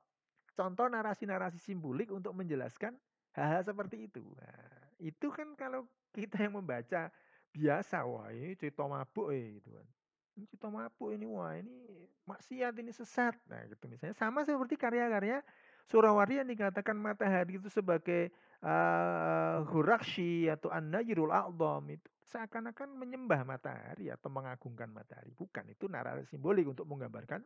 Contoh 0.56 0.88
narasi-narasi 0.88 1.60
simbolik 1.60 2.16
untuk 2.16 2.32
menjelaskan 2.32 2.96
hal-hal 3.36 3.64
seperti 3.68 4.08
itu. 4.08 4.24
Nah, 4.40 4.88
itu 5.04 5.28
kan 5.36 5.52
kalau 5.60 5.84
kita 6.16 6.40
yang 6.40 6.56
membaca 6.56 7.12
biasa 7.52 8.08
wah 8.08 8.32
ini 8.32 8.56
cerita 8.56 8.88
mabuk 8.88 9.36
eh 9.36 9.60
gitu 9.60 9.70
kan. 9.76 9.88
Ini 10.36 10.46
cerita 10.48 10.68
mabuk 10.72 11.10
ini 11.12 11.26
wah 11.28 11.52
ini 11.60 11.76
maksiat 12.24 12.74
ini 12.80 12.92
sesat. 12.96 13.36
Nah, 13.52 13.62
gitu 13.68 13.92
misalnya 13.92 14.16
sama 14.16 14.48
seperti 14.48 14.80
karya-karya 14.80 15.44
Surawardi 15.86 16.42
yang 16.42 16.50
dikatakan 16.50 16.98
matahari 16.98 17.62
itu 17.62 17.70
sebagai 17.70 18.34
uh, 18.66 19.62
Hurakshi 19.70 20.50
atau 20.50 20.74
An-Najrul 20.74 21.30
A'zam 21.30 21.86
itu 21.94 22.10
seakan-akan 22.26 22.90
menyembah 22.98 23.46
matahari 23.46 24.10
atau 24.10 24.34
mengagungkan 24.34 24.90
matahari. 24.90 25.30
Bukan, 25.30 25.70
itu 25.70 25.86
narasi 25.86 26.26
simbolik 26.26 26.66
untuk 26.66 26.90
menggambarkan 26.90 27.46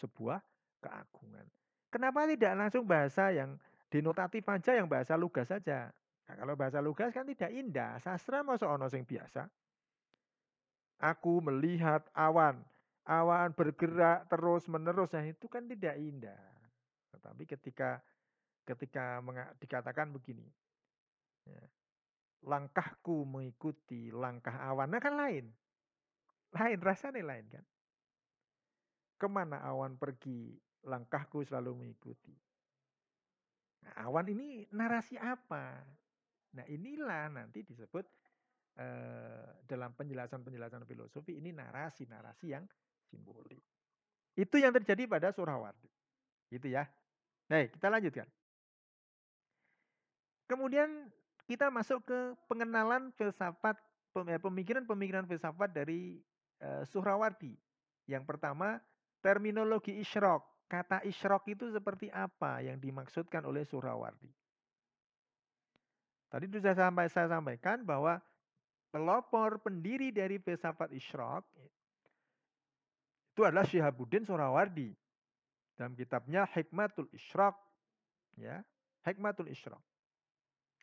sebuah 0.00 0.40
keagungan. 0.80 1.44
Kenapa 1.92 2.24
tidak 2.24 2.52
langsung 2.56 2.88
bahasa 2.88 3.28
yang 3.36 3.60
denotatif 3.92 4.42
aja, 4.48 4.72
yang 4.72 4.88
bahasa 4.88 5.14
lugas 5.14 5.52
saja? 5.52 5.92
Nah, 6.24 6.34
kalau 6.40 6.54
bahasa 6.56 6.80
lugas 6.80 7.12
kan 7.12 7.28
tidak 7.28 7.52
indah. 7.52 8.00
Sastra 8.00 8.40
masuk 8.40 8.68
ono 8.68 8.88
sing 8.88 9.04
biasa. 9.04 9.44
Aku 11.04 11.44
melihat 11.44 12.08
awan, 12.16 12.64
awan 13.04 13.52
bergerak 13.52 14.24
terus 14.32 14.64
menerus, 14.70 15.12
nah 15.12 15.26
itu 15.26 15.44
kan 15.52 15.68
tidak 15.68 16.00
indah. 16.00 16.40
Tetapi 17.12 17.44
ketika 17.44 18.00
ketika 18.64 19.20
dikatakan 19.60 20.16
begini, 20.16 20.48
ya, 21.44 21.60
langkahku 22.48 23.28
mengikuti 23.28 24.08
langkah 24.08 24.56
awan, 24.64 24.88
nah 24.88 25.02
kan 25.02 25.12
lain, 25.12 25.52
lain 26.56 26.78
rasanya 26.80 27.20
lain 27.20 27.44
kan. 27.52 27.64
Ke 29.20 29.26
mana 29.28 29.60
awan 29.60 30.00
pergi, 30.00 30.56
langkahku 30.88 31.44
selalu 31.44 31.84
mengikuti. 31.84 32.32
Nah, 33.84 34.08
awan 34.08 34.32
ini 34.32 34.64
narasi 34.72 35.20
apa? 35.20 35.84
Nah 36.54 36.64
inilah 36.70 37.34
nanti 37.34 37.66
disebut 37.66 38.06
eh, 38.78 39.46
dalam 39.66 39.90
penjelasan-penjelasan 39.98 40.86
filosofi 40.86 41.38
ini 41.42 41.50
narasi-narasi 41.50 42.46
yang 42.54 42.64
simbolik. 43.10 43.60
Itu 44.38 44.58
yang 44.58 44.70
terjadi 44.74 45.10
pada 45.10 45.34
Surawardi. 45.34 45.90
Gitu 46.50 46.70
ya. 46.70 46.86
Baik, 47.50 47.74
kita 47.78 47.90
lanjutkan. 47.90 48.26
Kemudian 50.46 51.10
kita 51.50 51.68
masuk 51.68 52.06
ke 52.06 52.18
pengenalan 52.46 53.10
filsafat 53.18 53.76
eh, 54.30 54.40
pemikiran-pemikiran 54.40 55.26
filsafat 55.26 55.74
dari 55.74 56.22
Suhrawardi. 56.64 57.52
Yang 58.08 58.24
pertama, 58.24 58.80
terminologi 59.20 60.00
isyrok. 60.00 60.64
Kata 60.64 61.04
isyrok 61.04 61.44
itu 61.52 61.68
seperti 61.68 62.08
apa 62.08 62.64
yang 62.64 62.80
dimaksudkan 62.80 63.44
oleh 63.44 63.68
Suhrawardi? 63.68 64.32
Tadi 66.34 66.50
sudah 66.50 66.74
sampai 66.74 67.06
saya 67.06 67.30
sampaikan 67.30 67.86
bahwa 67.86 68.18
pelopor 68.90 69.62
pendiri 69.62 70.10
dari 70.10 70.42
filsafat 70.42 70.90
isyrok 70.90 71.46
itu 73.30 73.46
adalah 73.46 73.62
Syihabuddin 73.62 74.26
Suhrawardi 74.26 74.90
dalam 75.78 75.94
kitabnya 75.94 76.42
Hikmatul 76.50 77.06
Isyrok 77.14 77.54
ya 78.34 78.66
Hikmatul 79.06 79.46
Isyrok 79.46 79.82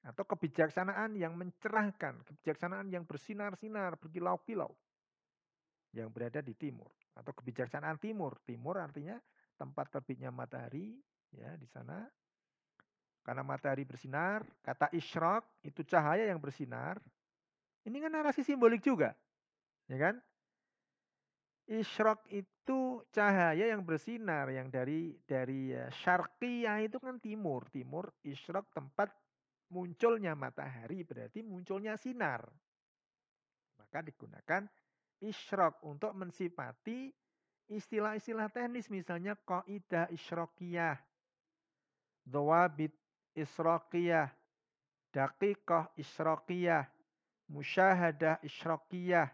atau 0.01 0.23
kebijaksanaan 0.25 1.13
yang 1.13 1.37
mencerahkan, 1.37 2.25
kebijaksanaan 2.25 2.89
yang 2.89 3.05
bersinar-sinar, 3.05 4.01
berkilau-kilau 4.01 4.71
yang 5.93 6.09
berada 6.09 6.39
di 6.41 6.55
timur 6.55 6.89
atau 7.13 7.35
kebijaksanaan 7.35 7.99
timur. 7.99 8.39
Timur 8.47 8.79
artinya 8.79 9.19
tempat 9.59 9.93
terbitnya 9.93 10.31
matahari 10.31 10.95
ya 11.35 11.53
di 11.59 11.67
sana. 11.69 12.07
Karena 13.21 13.45
matahari 13.45 13.86
bersinar, 13.86 14.41
kata 14.65 14.89
isyraq 14.93 15.45
itu 15.62 15.86
cahaya 15.86 16.25
yang 16.25 16.41
bersinar. 16.41 16.97
Ini 17.86 17.97
kan 18.01 18.12
narasi 18.13 18.41
simbolik 18.41 18.81
juga. 18.81 19.13
Ya 19.86 19.97
kan? 19.97 20.15
Isyraq 21.69 22.25
itu 22.34 23.05
cahaya 23.13 23.69
yang 23.69 23.86
bersinar 23.86 24.49
yang 24.49 24.67
dari 24.67 25.15
dari 25.23 25.71
ya, 25.71 25.88
syarqiyah 25.93 26.81
itu 26.81 26.97
kan 26.97 27.21
timur. 27.21 27.69
Timur 27.69 28.10
isyraq 28.25 28.67
tempat 28.73 29.13
munculnya 29.71 30.36
matahari 30.36 31.05
berarti 31.05 31.45
munculnya 31.45 31.95
sinar. 31.95 32.43
Maka 33.79 34.03
digunakan 34.03 34.65
isyrok 35.21 35.79
untuk 35.86 36.12
mensifati 36.17 37.13
istilah-istilah 37.71 38.51
teknis 38.51 38.91
misalnya 38.91 39.38
kaidah 39.47 40.12
isyrokiyah, 40.12 40.99
dawabit 42.27 42.91
isyrokiyah, 43.35 44.29
daqiqah 45.11 45.91
isyrokiyah, 45.97 46.83
musyahadah 47.51 48.39
isyrokiyah, 48.43 49.27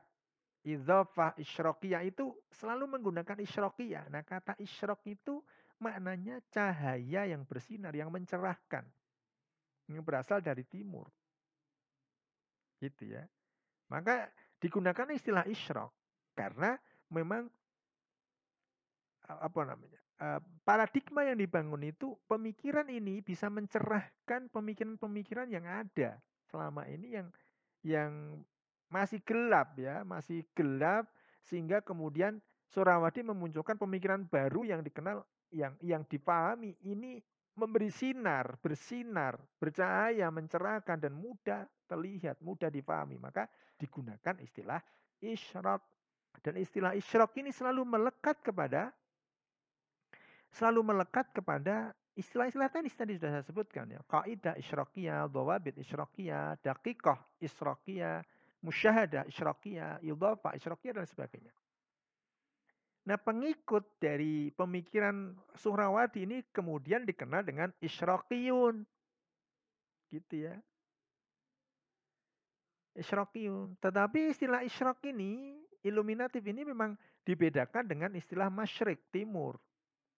idhafah 0.68 1.38
isyrokiyah 1.40 2.02
itu 2.04 2.34
selalu 2.52 3.00
menggunakan 3.00 3.38
isyrokiyah. 3.40 4.10
Nah 4.12 4.26
kata 4.26 4.58
isyrok 4.60 5.06
itu 5.08 5.40
maknanya 5.78 6.42
cahaya 6.50 7.30
yang 7.30 7.46
bersinar, 7.46 7.94
yang 7.94 8.10
mencerahkan 8.10 8.84
yang 9.88 10.04
berasal 10.04 10.44
dari 10.44 10.68
timur. 10.68 11.08
Gitu 12.78 13.16
ya. 13.16 13.24
Maka 13.88 14.28
digunakan 14.60 15.08
istilah 15.16 15.48
isyrok 15.48 15.92
karena 16.36 16.76
memang 17.08 17.48
apa 19.28 19.62
namanya? 19.64 20.00
Paradigma 20.66 21.22
yang 21.22 21.38
dibangun 21.38 21.86
itu 21.86 22.18
pemikiran 22.26 22.90
ini 22.90 23.22
bisa 23.22 23.54
mencerahkan 23.54 24.50
pemikiran-pemikiran 24.50 25.48
yang 25.54 25.66
ada 25.70 26.18
selama 26.50 26.90
ini 26.90 27.22
yang 27.22 27.28
yang 27.86 28.12
masih 28.90 29.22
gelap 29.22 29.78
ya, 29.78 30.02
masih 30.02 30.42
gelap 30.58 31.06
sehingga 31.46 31.84
kemudian 31.86 32.42
Surawadi 32.68 33.24
memunculkan 33.24 33.80
pemikiran 33.80 34.28
baru 34.28 34.68
yang 34.68 34.84
dikenal 34.84 35.24
yang 35.56 35.72
yang 35.80 36.04
dipahami 36.04 36.76
ini 36.84 37.24
memberi 37.58 37.90
sinar, 37.90 38.60
bersinar, 38.60 39.40
bercahaya, 39.58 40.28
mencerahkan 40.30 41.00
dan 41.00 41.16
mudah 41.16 41.66
terlihat, 41.88 42.38
mudah 42.44 42.68
dipahami. 42.68 43.18
Maka 43.18 43.48
digunakan 43.80 44.36
istilah 44.44 44.78
isyraq. 45.24 45.82
Dan 46.44 46.60
istilah 46.62 46.94
isyraq 46.94 47.34
ini 47.42 47.50
selalu 47.50 47.82
melekat 47.82 48.44
kepada 48.46 48.94
selalu 50.58 50.82
melekat 50.90 51.30
kepada 51.30 51.94
istilah-istilah 52.18 52.74
teknis 52.74 52.98
tadi 52.98 53.14
sudah 53.14 53.38
saya 53.38 53.46
sebutkan 53.46 53.86
ya. 53.94 54.02
Kaidah 54.10 54.58
isyraqiyah, 54.58 55.30
dawabit 55.30 55.78
isyraqiyah, 55.78 56.58
daqiqah 56.66 57.22
isyraqiyah, 57.38 58.26
musyahadah 58.66 59.30
isyraqiyah, 59.30 60.02
idhafah 60.02 60.58
isyraqiyah 60.58 60.98
dan 60.98 61.06
sebagainya. 61.06 61.54
Nah 63.08 63.16
pengikut 63.16 63.88
dari 64.04 64.52
pemikiran 64.52 65.32
Suhrawati 65.56 66.28
ini 66.28 66.44
kemudian 66.52 67.08
dikenal 67.08 67.40
dengan 67.48 67.72
Isyraqiyun. 67.80 68.84
Gitu 70.12 70.36
ya. 70.44 70.60
Isyraqiyun. 73.00 73.80
Tetapi 73.80 74.36
istilah 74.36 74.60
Isyraq 74.60 75.00
ini, 75.08 75.56
iluminatif 75.88 76.44
ini 76.44 76.68
memang 76.68 77.00
dibedakan 77.24 77.88
dengan 77.88 78.12
istilah 78.12 78.52
masyrik, 78.52 79.08
timur. 79.08 79.56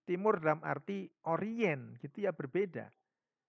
Timur 0.10 0.42
dalam 0.42 0.66
arti 0.66 1.06
orient, 1.30 2.02
gitu 2.02 2.26
ya 2.26 2.34
berbeda. 2.34 2.90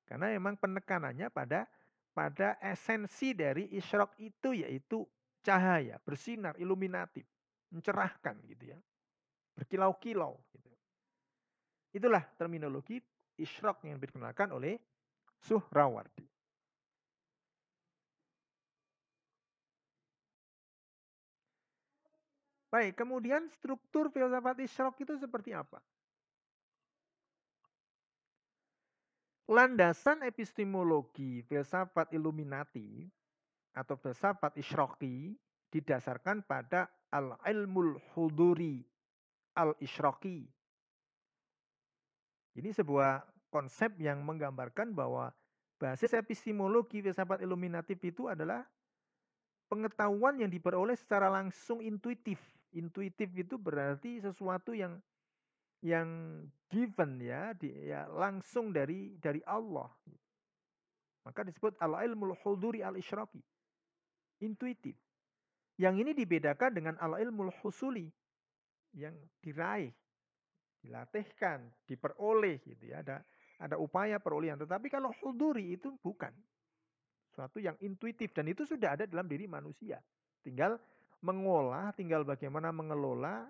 Karena 0.04 0.28
memang 0.36 0.60
penekanannya 0.60 1.32
pada 1.32 1.64
pada 2.12 2.60
esensi 2.60 3.32
dari 3.32 3.72
isyraq 3.72 4.20
itu 4.20 4.52
yaitu 4.52 5.08
cahaya, 5.40 5.96
bersinar, 6.04 6.52
iluminatif, 6.60 7.24
mencerahkan 7.72 8.36
gitu 8.44 8.76
ya 8.76 8.78
berkilau-kilau. 9.60 10.40
Gitu. 10.56 10.68
Itulah 11.92 12.24
terminologi 12.40 12.96
isyrok 13.36 13.84
yang 13.84 14.00
diperkenalkan 14.00 14.48
oleh 14.56 14.80
Suhrawardi. 15.40 16.24
Baik, 22.70 22.94
kemudian 22.94 23.50
struktur 23.50 24.14
filsafat 24.14 24.62
isyrok 24.62 24.96
itu 25.02 25.18
seperti 25.18 25.50
apa? 25.50 25.82
Landasan 29.50 30.22
epistemologi 30.22 31.42
filsafat 31.42 32.14
Illuminati 32.14 33.02
atau 33.74 33.98
filsafat 33.98 34.54
isyroki 34.54 35.34
didasarkan 35.74 36.46
pada 36.46 36.86
al-ilmul 37.10 37.98
huduri 38.14 38.78
al-isyraqi. 39.58 40.46
Ini 42.62 42.70
sebuah 42.70 43.26
konsep 43.50 43.98
yang 43.98 44.22
menggambarkan 44.22 44.94
bahwa 44.94 45.34
basis 45.82 46.14
epistemologi 46.14 47.02
filsafat 47.02 47.42
iluminatif 47.42 47.98
itu 48.06 48.30
adalah 48.30 48.62
pengetahuan 49.66 50.38
yang 50.38 50.50
diperoleh 50.54 50.94
secara 50.94 51.26
langsung 51.26 51.82
intuitif. 51.82 52.38
Intuitif 52.70 53.26
itu 53.34 53.58
berarti 53.58 54.22
sesuatu 54.22 54.78
yang 54.78 55.02
yang 55.80 56.08
given 56.68 57.20
ya, 57.20 57.56
di, 57.56 57.72
ya 57.88 58.06
langsung 58.08 58.70
dari 58.70 59.16
dari 59.16 59.40
Allah. 59.48 59.88
Maka 61.24 61.44
disebut 61.44 61.76
al-ilmul 61.80 62.36
huduri 62.44 62.80
al-isyraqi. 62.80 63.40
Intuitif. 64.40 64.96
Yang 65.80 65.94
ini 66.04 66.12
dibedakan 66.16 66.70
dengan 66.76 66.94
al-ilmul 67.00 67.52
husuli 67.60 68.08
yang 68.96 69.16
diraih, 69.40 69.92
dilatihkan, 70.84 71.64
diperoleh 71.88 72.60
gitu 72.64 72.84
ya. 72.88 73.04
Ada 73.04 73.16
ada 73.60 73.76
upaya 73.76 74.16
perolehan. 74.16 74.56
Tetapi 74.60 74.88
kalau 74.88 75.12
huduri 75.20 75.76
itu 75.76 75.92
bukan. 76.00 76.32
Suatu 77.30 77.62
yang 77.62 77.76
intuitif 77.84 78.32
dan 78.34 78.48
itu 78.48 78.66
sudah 78.66 78.96
ada 78.98 79.04
dalam 79.06 79.28
diri 79.28 79.46
manusia. 79.46 80.00
Tinggal 80.42 80.80
mengolah, 81.20 81.92
tinggal 81.94 82.24
bagaimana 82.24 82.72
mengelola 82.72 83.46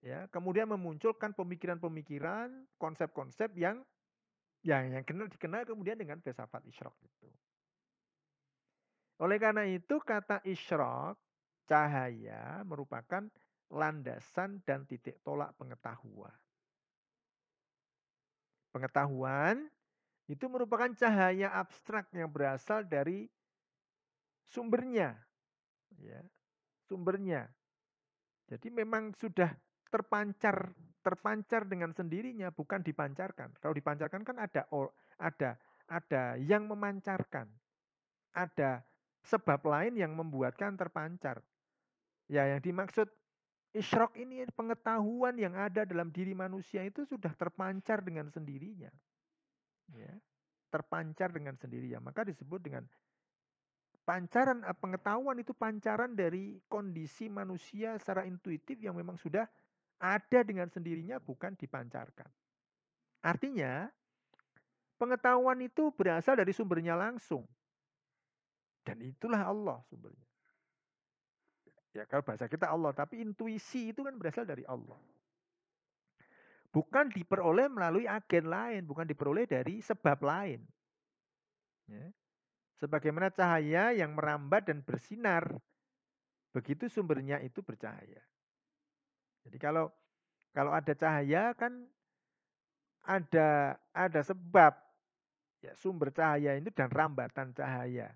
ya, 0.00 0.28
kemudian 0.32 0.68
memunculkan 0.68 1.32
pemikiran-pemikiran, 1.36 2.48
konsep-konsep 2.76 3.52
yang 3.56 3.84
yang 4.60 4.92
yang 4.92 5.04
kenal 5.08 5.24
dikenal 5.24 5.64
kemudian 5.64 5.96
dengan 5.96 6.20
filsafat 6.20 6.60
isyraq 6.68 6.92
itu. 7.00 7.28
Oleh 9.20 9.36
karena 9.40 9.64
itu 9.68 10.00
kata 10.00 10.44
isyraq 10.44 11.16
cahaya 11.68 12.64
merupakan 12.64 13.24
landasan 13.70 14.60
dan 14.66 14.84
titik 14.84 15.20
tolak 15.22 15.54
pengetahuan. 15.56 16.34
Pengetahuan 18.74 19.70
itu 20.30 20.46
merupakan 20.46 20.90
cahaya 20.94 21.50
abstrak 21.54 22.06
yang 22.14 22.30
berasal 22.30 22.86
dari 22.86 23.26
sumbernya. 24.46 25.18
Ya, 25.98 26.22
sumbernya. 26.86 27.50
Jadi 28.50 28.70
memang 28.70 29.14
sudah 29.14 29.54
terpancar 29.90 30.70
terpancar 31.00 31.64
dengan 31.64 31.90
sendirinya 31.96 32.52
bukan 32.52 32.84
dipancarkan. 32.84 33.56
Kalau 33.58 33.72
dipancarkan 33.72 34.20
kan 34.22 34.36
ada 34.36 34.68
ada 35.16 35.56
ada 35.90 36.24
yang 36.38 36.68
memancarkan. 36.68 37.48
Ada 38.30 38.84
sebab 39.26 39.58
lain 39.66 39.98
yang 39.98 40.14
membuatkan 40.14 40.78
terpancar. 40.78 41.42
Ya, 42.30 42.46
yang 42.46 42.62
dimaksud 42.62 43.10
Isyrok 43.70 44.18
ini 44.18 44.42
pengetahuan 44.50 45.38
yang 45.38 45.54
ada 45.54 45.86
dalam 45.86 46.10
diri 46.10 46.34
manusia 46.34 46.82
itu 46.82 47.06
sudah 47.06 47.30
terpancar 47.38 48.02
dengan 48.02 48.26
sendirinya. 48.26 48.90
Ya, 49.94 50.10
terpancar 50.74 51.30
dengan 51.30 51.54
sendirinya. 51.54 52.02
Maka 52.02 52.26
disebut 52.26 52.58
dengan 52.58 52.82
pancaran 54.02 54.66
pengetahuan 54.78 55.38
itu 55.38 55.54
pancaran 55.54 56.18
dari 56.18 56.58
kondisi 56.66 57.30
manusia 57.30 57.94
secara 58.02 58.26
intuitif 58.26 58.74
yang 58.82 58.98
memang 58.98 59.14
sudah 59.14 59.46
ada 60.00 60.40
dengan 60.40 60.66
sendirinya 60.72 61.20
bukan 61.20 61.52
dipancarkan. 61.54 62.30
Artinya 63.20 63.92
pengetahuan 64.96 65.60
itu 65.60 65.92
berasal 65.92 66.40
dari 66.40 66.56
sumbernya 66.56 66.96
langsung. 66.96 67.44
Dan 68.80 69.04
itulah 69.04 69.44
Allah 69.44 69.84
sumbernya. 69.92 70.24
Ya 71.92 72.08
kalau 72.08 72.24
bahasa 72.24 72.48
kita 72.48 72.70
Allah, 72.70 72.96
tapi 72.96 73.20
intuisi 73.20 73.92
itu 73.92 74.00
kan 74.00 74.16
berasal 74.16 74.48
dari 74.48 74.64
Allah. 74.64 74.96
Bukan 76.70 77.10
diperoleh 77.10 77.66
melalui 77.66 78.06
agen 78.06 78.46
lain, 78.46 78.86
bukan 78.86 79.04
diperoleh 79.04 79.44
dari 79.44 79.82
sebab 79.82 80.22
lain. 80.22 80.62
Ya. 81.90 82.14
Sebagaimana 82.78 83.28
cahaya 83.34 83.92
yang 83.92 84.14
merambat 84.14 84.70
dan 84.70 84.80
bersinar, 84.80 85.44
begitu 86.54 86.86
sumbernya 86.86 87.42
itu 87.42 87.60
bercahaya. 87.60 88.22
Jadi 89.46 89.56
kalau 89.56 89.88
kalau 90.50 90.74
ada 90.74 90.92
cahaya 90.92 91.54
kan 91.54 91.86
ada 93.06 93.78
ada 93.94 94.20
sebab 94.20 94.76
ya 95.64 95.72
sumber 95.78 96.12
cahaya 96.12 96.56
itu 96.58 96.72
dan 96.72 96.90
rambatan 96.92 97.54
cahaya. 97.56 98.12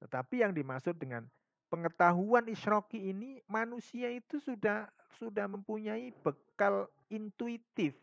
Tetapi 0.00 0.44
yang 0.44 0.52
dimaksud 0.56 0.96
dengan 0.96 1.28
pengetahuan 1.68 2.48
isroki 2.48 3.12
ini 3.12 3.40
manusia 3.46 4.10
itu 4.10 4.42
sudah 4.42 4.90
sudah 5.20 5.46
mempunyai 5.46 6.10
bekal 6.24 6.88
intuitif 7.12 7.94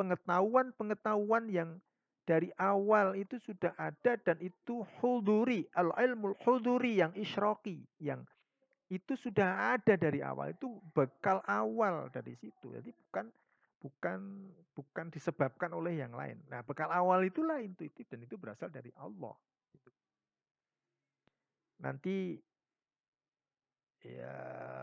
pengetahuan-pengetahuan 0.00 1.50
yang 1.52 1.70
dari 2.24 2.48
awal 2.56 3.18
itu 3.18 3.36
sudah 3.42 3.74
ada 3.74 4.14
dan 4.22 4.38
itu 4.38 4.86
huduri 5.02 5.66
al 5.74 5.90
ilmu 5.92 6.38
huduri 6.46 7.02
yang 7.02 7.10
isroki 7.18 7.82
yang 7.98 8.22
itu 8.90 9.14
sudah 9.14 9.78
ada 9.78 9.94
dari 9.94 10.20
awal 10.20 10.50
itu 10.50 10.66
bekal 10.92 11.40
awal 11.46 12.10
dari 12.10 12.34
situ. 12.36 12.74
Jadi 12.74 12.90
bukan 12.90 13.30
bukan 13.80 14.20
bukan 14.74 15.06
disebabkan 15.14 15.70
oleh 15.72 16.02
yang 16.02 16.12
lain. 16.12 16.42
Nah 16.50 16.66
bekal 16.66 16.90
awal 16.90 17.22
itulah 17.22 17.62
intuitif 17.62 18.04
dan 18.10 18.26
itu 18.26 18.34
berasal 18.34 18.68
dari 18.68 18.90
Allah 18.98 19.32
nanti 21.80 22.36
ya 24.00 24.32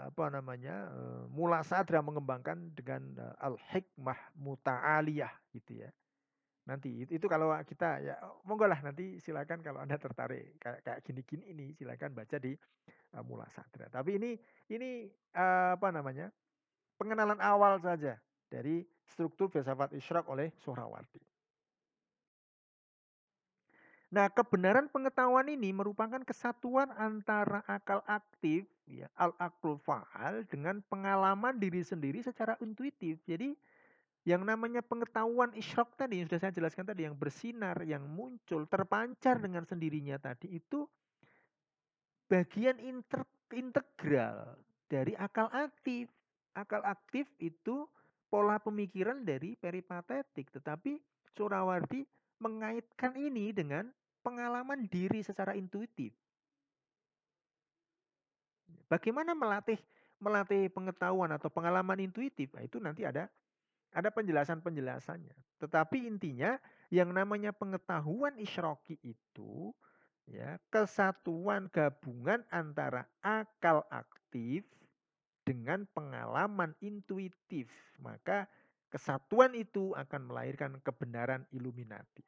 apa 0.09 0.29
namanya 0.29 0.93
uh, 0.93 1.25
mula 1.33 1.65
sadra 1.65 2.05
mengembangkan 2.05 2.73
dengan 2.77 3.01
uh, 3.17 3.45
al 3.45 3.57
hikmah 3.73 4.17
muta'aliyah 4.37 5.33
gitu 5.53 5.81
ya. 5.85 5.89
Nanti 6.67 7.07
itu, 7.07 7.15
itu 7.15 7.25
kalau 7.31 7.55
kita 7.63 8.03
ya 8.03 8.19
monggo 8.43 8.67
lah 8.67 8.77
nanti 8.83 9.17
silakan 9.23 9.63
kalau 9.63 9.79
anda 9.79 9.95
tertarik 9.95 10.59
kayak 10.59 10.83
kayak 10.83 10.99
gini-gini 11.01 11.45
ini 11.55 11.65
silakan 11.79 12.11
baca 12.13 12.37
di 12.37 12.53
uh, 13.15 13.23
mula 13.23 13.47
sadra 13.53 13.87
tapi 13.87 14.17
ini 14.19 14.31
ini 14.71 15.07
uh, 15.35 15.77
apa 15.77 15.87
namanya 15.93 16.27
pengenalan 16.97 17.39
awal 17.39 17.77
saja 17.79 18.17
dari 18.47 18.83
struktur 19.07 19.47
filsafat 19.51 19.93
isyraq 19.95 20.25
oleh 20.27 20.51
Sohrawardi 20.59 21.21
Nah, 24.07 24.31
kebenaran 24.31 24.87
pengetahuan 24.87 25.51
ini 25.51 25.75
merupakan 25.75 26.23
kesatuan 26.23 26.87
antara 26.95 27.59
akal 27.67 27.99
aktif, 28.07 28.63
ya, 28.87 29.11
al-akul 29.19 29.75
fa'al, 29.83 30.47
dengan 30.47 30.79
pengalaman 30.87 31.59
diri 31.59 31.83
sendiri 31.83 32.23
secara 32.23 32.55
intuitif. 32.63 33.19
Jadi, 33.27 33.51
yang 34.23 34.47
namanya 34.47 34.79
pengetahuan 34.79 35.51
isyrok 35.51 35.99
tadi, 35.99 36.23
yang 36.23 36.31
sudah 36.31 36.39
saya 36.39 36.55
jelaskan 36.55 36.87
tadi, 36.87 37.03
yang 37.03 37.19
bersinar, 37.19 37.83
yang 37.83 38.07
muncul, 38.07 38.63
terpancar 38.63 39.43
dengan 39.43 39.67
sendirinya 39.67 40.15
tadi, 40.15 40.55
itu 40.55 40.87
bagian 42.27 42.77
inter, 42.83 43.23
integral 43.51 44.55
dari 44.91 45.15
akal 45.15 45.47
aktif. 45.51 46.11
Akal 46.57 46.81
aktif 46.83 47.29
itu 47.37 47.85
pola 48.27 48.59
pemikiran 48.59 49.23
dari 49.23 49.55
peripatetik. 49.55 50.51
Tetapi 50.51 50.99
Surawardi 51.37 52.01
mengaitkan 52.41 53.13
ini 53.13 53.53
dengan 53.53 53.87
pengalaman 54.25 54.89
diri 54.89 55.21
secara 55.21 55.53
intuitif. 55.53 56.11
Bagaimana 58.87 59.35
melatih 59.35 59.79
melatih 60.17 60.73
pengetahuan 60.73 61.29
atau 61.35 61.51
pengalaman 61.51 62.01
intuitif? 62.01 62.49
Nah, 62.57 62.65
itu 62.65 62.81
nanti 62.81 63.05
ada 63.05 63.29
ada 63.93 64.09
penjelasan-penjelasannya. 64.11 65.35
Tetapi 65.61 66.09
intinya 66.09 66.57
yang 66.89 67.11
namanya 67.13 67.53
pengetahuan 67.53 68.35
isroki 68.41 68.97
itu 69.03 69.71
ya 70.27 70.59
kesatuan 70.67 71.71
gabungan 71.71 72.43
antara 72.51 73.07
akal 73.23 73.87
aktif 73.91 74.67
dengan 75.47 75.87
pengalaman 75.95 76.75
intuitif. 76.83 77.71
Maka 78.03 78.51
kesatuan 78.91 79.55
itu 79.55 79.95
akan 79.95 80.27
melahirkan 80.27 80.75
kebenaran 80.83 81.47
iluminatif. 81.55 82.27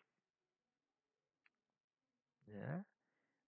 Ya. 2.47 2.81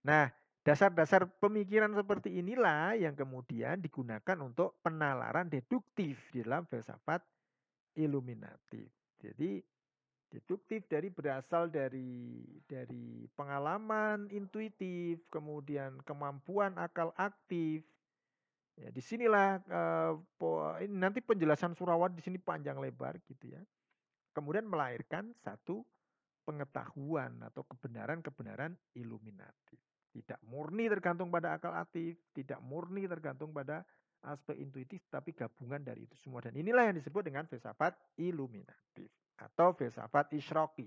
Nah, 0.04 0.30
dasar-dasar 0.62 1.26
pemikiran 1.40 1.90
seperti 1.90 2.38
inilah 2.38 2.94
yang 2.94 3.16
kemudian 3.18 3.82
digunakan 3.82 4.36
untuk 4.44 4.78
penalaran 4.84 5.50
deduktif 5.50 6.20
di 6.30 6.44
dalam 6.44 6.68
filsafat 6.68 7.24
iluminatif. 7.98 8.86
Jadi 9.18 9.62
deduktif 10.32 10.88
dari 10.88 11.12
berasal 11.12 11.68
dari 11.68 12.40
dari 12.64 13.28
pengalaman 13.36 14.32
intuitif, 14.32 15.20
kemudian 15.28 16.00
kemampuan 16.08 16.80
akal 16.80 17.12
aktif. 17.20 17.84
Ya, 18.80 18.88
di 18.88 19.04
sinilah 19.04 19.60
uh, 19.68 20.16
ini 20.80 20.96
nanti 20.96 21.20
penjelasan 21.20 21.76
Surawat 21.76 22.16
di 22.16 22.24
sini 22.24 22.40
panjang 22.40 22.80
lebar 22.80 23.20
gitu 23.28 23.52
ya. 23.52 23.60
Kemudian 24.32 24.64
melahirkan 24.64 25.36
satu 25.44 25.84
pengetahuan 26.48 27.36
atau 27.44 27.68
kebenaran-kebenaran 27.68 28.72
iluminatif. 28.96 29.76
Tidak 30.16 30.40
murni 30.48 30.88
tergantung 30.88 31.28
pada 31.28 31.60
akal 31.60 31.76
aktif, 31.76 32.16
tidak 32.32 32.64
murni 32.64 33.04
tergantung 33.04 33.52
pada 33.52 33.84
aspek 34.24 34.56
intuitif, 34.56 35.04
tapi 35.12 35.36
gabungan 35.36 35.84
dari 35.84 36.08
itu 36.08 36.16
semua. 36.16 36.40
Dan 36.40 36.56
inilah 36.56 36.88
yang 36.88 36.96
disebut 36.96 37.28
dengan 37.28 37.44
filsafat 37.44 37.92
iluminatif 38.16 39.12
atau 39.50 39.74
filsafat 39.74 40.30
isroki. 40.36 40.86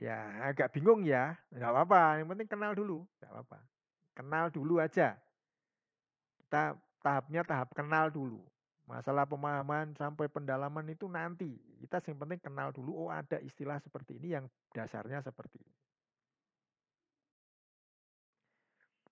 Ya 0.00 0.48
agak 0.48 0.72
bingung 0.72 1.04
ya, 1.04 1.36
nggak 1.52 1.70
apa-apa. 1.72 2.22
Yang 2.22 2.28
penting 2.32 2.48
kenal 2.48 2.72
dulu, 2.72 2.98
nggak 3.20 3.30
apa-apa. 3.32 3.58
Kenal 4.16 4.46
dulu 4.48 4.74
aja. 4.80 5.16
Kita 6.40 6.76
tahapnya 7.04 7.42
tahap 7.44 7.72
kenal 7.76 8.08
dulu. 8.08 8.40
Masalah 8.88 9.22
pemahaman 9.22 9.94
sampai 9.94 10.26
pendalaman 10.26 10.82
itu 10.90 11.06
nanti. 11.06 11.54
Kita 11.78 12.02
yang 12.10 12.26
penting 12.26 12.40
kenal 12.42 12.74
dulu, 12.74 13.06
oh 13.06 13.10
ada 13.12 13.38
istilah 13.38 13.78
seperti 13.78 14.18
ini 14.18 14.34
yang 14.34 14.44
dasarnya 14.74 15.22
seperti 15.22 15.62
ini. 15.62 15.76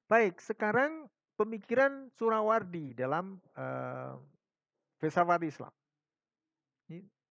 Baik, 0.09 0.41
sekarang 0.41 1.07
pemikiran 1.37 2.11
Surawardi 2.17 2.97
dalam 2.97 3.39
uh, 3.55 4.17
filsafat 4.99 5.47
Islam. 5.47 5.71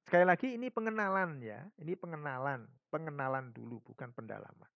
Sekali 0.07 0.23
lagi 0.23 0.55
ini 0.55 0.71
pengenalan 0.71 1.43
ya, 1.43 1.67
ini 1.83 1.91
pengenalan, 1.99 2.63
pengenalan 2.87 3.51
dulu 3.51 3.83
bukan 3.83 4.07
pendalaman. 4.15 4.71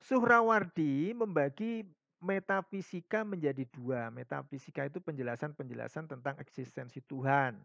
Suhrawardi 0.00 1.12
membagi 1.12 1.84
metafisika 2.24 3.20
menjadi 3.20 3.68
dua. 3.68 4.08
Metafisika 4.08 4.88
itu 4.88 5.04
penjelasan-penjelasan 5.04 6.08
tentang 6.08 6.40
eksistensi 6.40 7.04
Tuhan. 7.04 7.60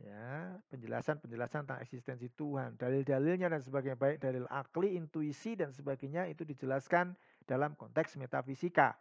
Ya, 0.00 0.56
penjelasan-penjelasan 0.72 1.68
tentang 1.68 1.84
eksistensi 1.84 2.32
Tuhan, 2.32 2.80
dalil-dalilnya 2.80 3.52
dan 3.52 3.60
sebagainya 3.60 4.00
baik 4.00 4.24
dalil 4.24 4.48
akli, 4.48 4.96
intuisi 4.96 5.52
dan 5.52 5.76
sebagainya 5.76 6.24
itu 6.32 6.48
dijelaskan 6.48 7.12
dalam 7.44 7.76
konteks 7.76 8.16
metafisika. 8.16 8.96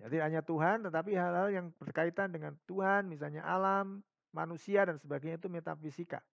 Jadi 0.00 0.16
hanya 0.16 0.40
Tuhan, 0.40 0.88
tetapi 0.88 1.12
hal-hal 1.12 1.52
yang 1.52 1.66
berkaitan 1.76 2.32
dengan 2.32 2.56
Tuhan, 2.64 3.04
misalnya 3.04 3.44
alam, 3.44 4.00
manusia 4.32 4.88
dan 4.88 4.96
sebagainya 4.96 5.36
itu 5.36 5.52
metafisika. 5.52 6.24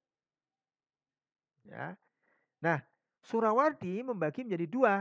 Ya. 1.67 1.99
Nah, 2.63 2.79
Surawardi 3.27 4.07
membagi 4.07 4.47
menjadi 4.47 4.67
dua, 4.71 4.93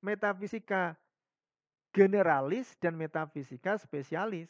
metafisika 0.00 0.96
generalis 1.92 2.72
dan 2.80 2.96
metafisika 2.96 3.76
spesialis. 3.76 4.48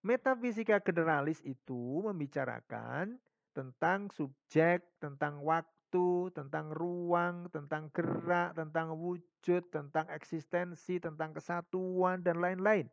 Metafisika 0.00 0.78
generalis 0.78 1.42
itu 1.42 2.06
membicarakan 2.06 3.18
tentang 3.50 4.08
subjek, 4.14 4.86
tentang 5.02 5.42
waktu, 5.42 5.79
waktu, 5.90 6.30
tentang 6.30 6.70
ruang, 6.70 7.50
tentang 7.50 7.90
gerak, 7.90 8.54
tentang 8.54 8.94
wujud, 8.94 9.62
tentang 9.74 10.06
eksistensi, 10.14 11.02
tentang 11.02 11.34
kesatuan, 11.34 12.22
dan 12.22 12.38
lain-lain. 12.38 12.86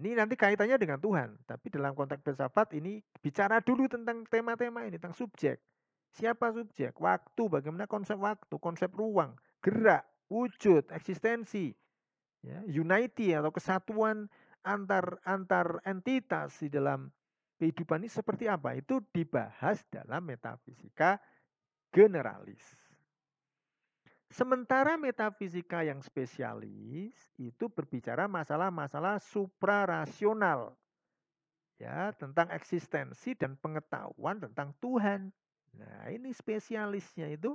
Ini 0.00 0.16
nanti 0.16 0.32
kaitannya 0.32 0.80
dengan 0.80 0.96
Tuhan, 0.96 1.36
tapi 1.44 1.68
dalam 1.68 1.92
konteks 1.92 2.24
filsafat 2.24 2.72
ini 2.72 3.04
bicara 3.20 3.60
dulu 3.60 3.84
tentang 3.84 4.24
tema-tema 4.32 4.88
ini, 4.88 4.96
tentang 4.96 5.12
subjek. 5.12 5.60
Siapa 6.16 6.56
subjek? 6.56 6.96
Waktu, 6.96 7.42
bagaimana 7.52 7.84
konsep 7.84 8.16
waktu, 8.16 8.56
konsep 8.56 8.88
ruang, 8.96 9.36
gerak, 9.60 10.08
wujud, 10.32 10.88
eksistensi, 10.88 11.76
ya, 12.40 12.64
unity 12.64 13.36
atau 13.36 13.52
kesatuan 13.52 14.32
antar 14.64 15.20
antar 15.28 15.84
entitas 15.84 16.64
di 16.64 16.72
dalam 16.72 17.12
kehidupan 17.56 18.04
ini 18.04 18.10
seperti 18.12 18.46
apa? 18.46 18.76
Itu 18.76 19.00
dibahas 19.12 19.80
dalam 19.88 20.24
metafisika 20.24 21.20
generalis. 21.90 22.62
Sementara 24.26 24.98
metafisika 24.98 25.86
yang 25.86 26.02
spesialis 26.02 27.14
itu 27.38 27.70
berbicara 27.70 28.26
masalah-masalah 28.26 29.22
suprarasional. 29.22 30.74
Ya, 31.76 32.08
tentang 32.16 32.48
eksistensi 32.56 33.36
dan 33.36 33.54
pengetahuan 33.60 34.40
tentang 34.40 34.72
Tuhan. 34.80 35.28
Nah, 35.76 36.08
ini 36.08 36.32
spesialisnya 36.32 37.28
itu 37.28 37.52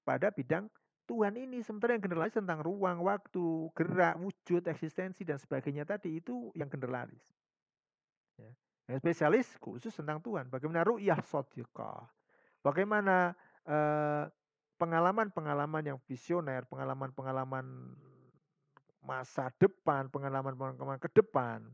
pada 0.00 0.32
bidang 0.32 0.72
Tuhan 1.04 1.36
ini. 1.36 1.60
Sementara 1.60 1.92
yang 1.92 2.04
generalis 2.04 2.36
tentang 2.36 2.64
ruang, 2.64 3.04
waktu, 3.04 3.68
gerak, 3.76 4.16
wujud, 4.16 4.64
eksistensi 4.64 5.28
dan 5.28 5.36
sebagainya 5.36 5.84
tadi 5.84 6.24
itu 6.24 6.48
yang 6.56 6.72
generalis. 6.72 7.33
Ya. 8.84 9.00
Spesialis 9.00 9.48
khusus 9.60 9.92
tentang 9.96 10.20
Tuhan. 10.20 10.52
Bagaimana 10.52 10.84
ru'yah 10.84 11.20
sodika. 11.24 12.04
Bagaimana 12.60 13.32
eh, 13.64 14.24
pengalaman-pengalaman 14.76 15.84
yang 15.94 15.98
visioner, 16.04 16.68
pengalaman-pengalaman 16.68 17.64
masa 19.04 19.52
depan, 19.60 20.08
pengalaman-pengalaman 20.08 21.00
ke 21.00 21.12
depan. 21.12 21.64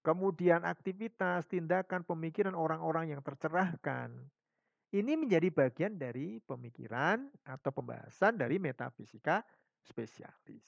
Kemudian 0.00 0.64
aktivitas, 0.64 1.46
tindakan, 1.46 2.02
pemikiran 2.02 2.56
orang-orang 2.56 3.12
yang 3.12 3.20
tercerahkan. 3.20 4.10
Ini 4.90 5.14
menjadi 5.14 5.54
bagian 5.54 5.94
dari 5.94 6.42
pemikiran 6.42 7.30
atau 7.46 7.70
pembahasan 7.70 8.34
dari 8.34 8.58
metafisika 8.58 9.44
spesialis. 9.86 10.66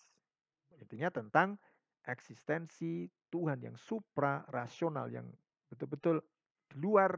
Intinya 0.79 1.11
tentang 1.11 1.59
eksistensi 2.07 3.11
Tuhan 3.31 3.59
yang 3.67 3.75
supra 3.75 4.47
rasional 4.47 5.11
yang 5.11 5.27
betul-betul 5.73 6.21
di 6.69 6.77
luar 6.77 7.17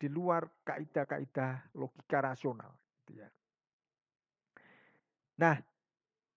di 0.00 0.08
luar 0.08 0.48
kaidah-kaidah 0.64 1.76
logika 1.76 2.18
rasional 2.24 2.72
gitu 3.04 3.20
ya. 3.20 3.28
Nah, 5.38 5.60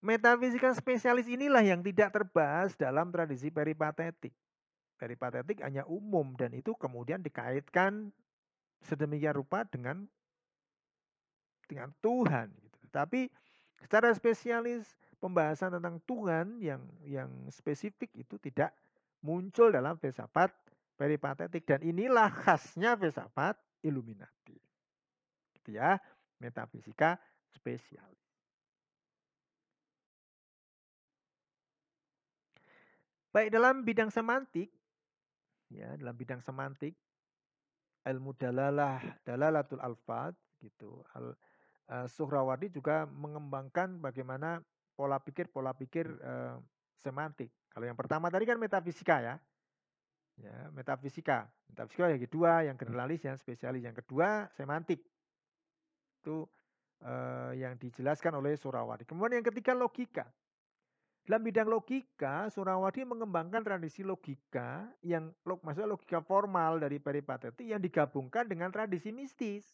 metafisika 0.04 0.76
spesialis 0.76 1.26
inilah 1.32 1.64
yang 1.64 1.80
tidak 1.82 2.12
terbahas 2.14 2.76
dalam 2.76 3.10
tradisi 3.10 3.48
peripatetik. 3.48 4.36
Peripatetik 4.98 5.62
hanya 5.62 5.86
umum 5.86 6.34
dan 6.36 6.54
itu 6.58 6.74
kemudian 6.74 7.22
dikaitkan 7.22 8.10
sedemikian 8.82 9.38
rupa 9.38 9.66
dengan 9.66 10.10
dengan 11.70 11.94
Tuhan 12.02 12.50
gitu. 12.66 12.80
Tapi 12.90 13.30
secara 13.78 14.10
spesialis 14.18 14.98
pembahasan 15.22 15.78
tentang 15.78 16.02
Tuhan 16.10 16.58
yang 16.62 16.82
yang 17.06 17.30
spesifik 17.54 18.10
itu 18.18 18.42
tidak 18.42 18.74
muncul 19.22 19.70
dalam 19.70 19.98
filsafat 19.98 20.50
peripatetik 20.98 21.64
dan 21.64 21.86
inilah 21.86 22.28
khasnya 22.28 22.98
filsafat 22.98 23.56
Illuminati. 23.86 24.58
Gitu 25.54 25.78
ya, 25.78 26.02
metafisika 26.42 27.22
spesialis. 27.54 28.18
Baik 33.30 33.54
dalam 33.54 33.86
bidang 33.86 34.10
semantik, 34.10 34.74
ya 35.70 35.94
dalam 35.94 36.18
bidang 36.18 36.42
semantik, 36.42 36.98
ilmu 38.02 38.34
dalalah, 38.34 38.98
dalalatul 39.22 39.78
alfad 39.78 40.34
gitu. 40.58 41.06
Al, 41.14 41.38
uh, 41.94 42.68
juga 42.74 43.06
mengembangkan 43.06 44.02
bagaimana 44.02 44.58
pola 44.98 45.22
pikir 45.22 45.54
pola 45.54 45.78
pikir 45.78 46.10
uh, 46.26 46.58
semantik. 47.06 47.54
Kalau 47.70 47.86
yang 47.86 48.00
pertama 48.00 48.34
tadi 48.34 48.50
kan 48.50 48.58
metafisika 48.58 49.22
ya. 49.22 49.36
Ya, 50.38 50.70
metafisika. 50.74 51.50
Metafisika 51.70 52.14
yang 52.14 52.22
kedua, 52.22 52.52
yang 52.66 52.78
generalis, 52.78 53.26
yang 53.26 53.38
spesialis. 53.42 53.82
Yang 53.82 54.06
kedua, 54.06 54.46
semantik. 54.54 55.02
Itu 56.22 56.46
uh, 57.02 57.52
yang 57.58 57.78
dijelaskan 57.82 58.38
oleh 58.38 58.54
Surawadi. 58.54 59.06
Kemudian 59.10 59.42
yang 59.42 59.50
ketiga, 59.50 59.74
logika. 59.74 60.30
Dalam 61.28 61.44
bidang 61.44 61.68
logika, 61.68 62.48
Surawadi 62.48 63.04
mengembangkan 63.04 63.60
tradisi 63.60 64.00
logika 64.00 64.88
yang 65.04 65.36
maksudnya 65.44 65.92
logika 65.92 66.24
formal 66.24 66.80
dari 66.80 67.04
peripatetik 67.04 67.68
yang 67.68 67.84
digabungkan 67.84 68.48
dengan 68.48 68.72
tradisi 68.72 69.12
mistis. 69.12 69.68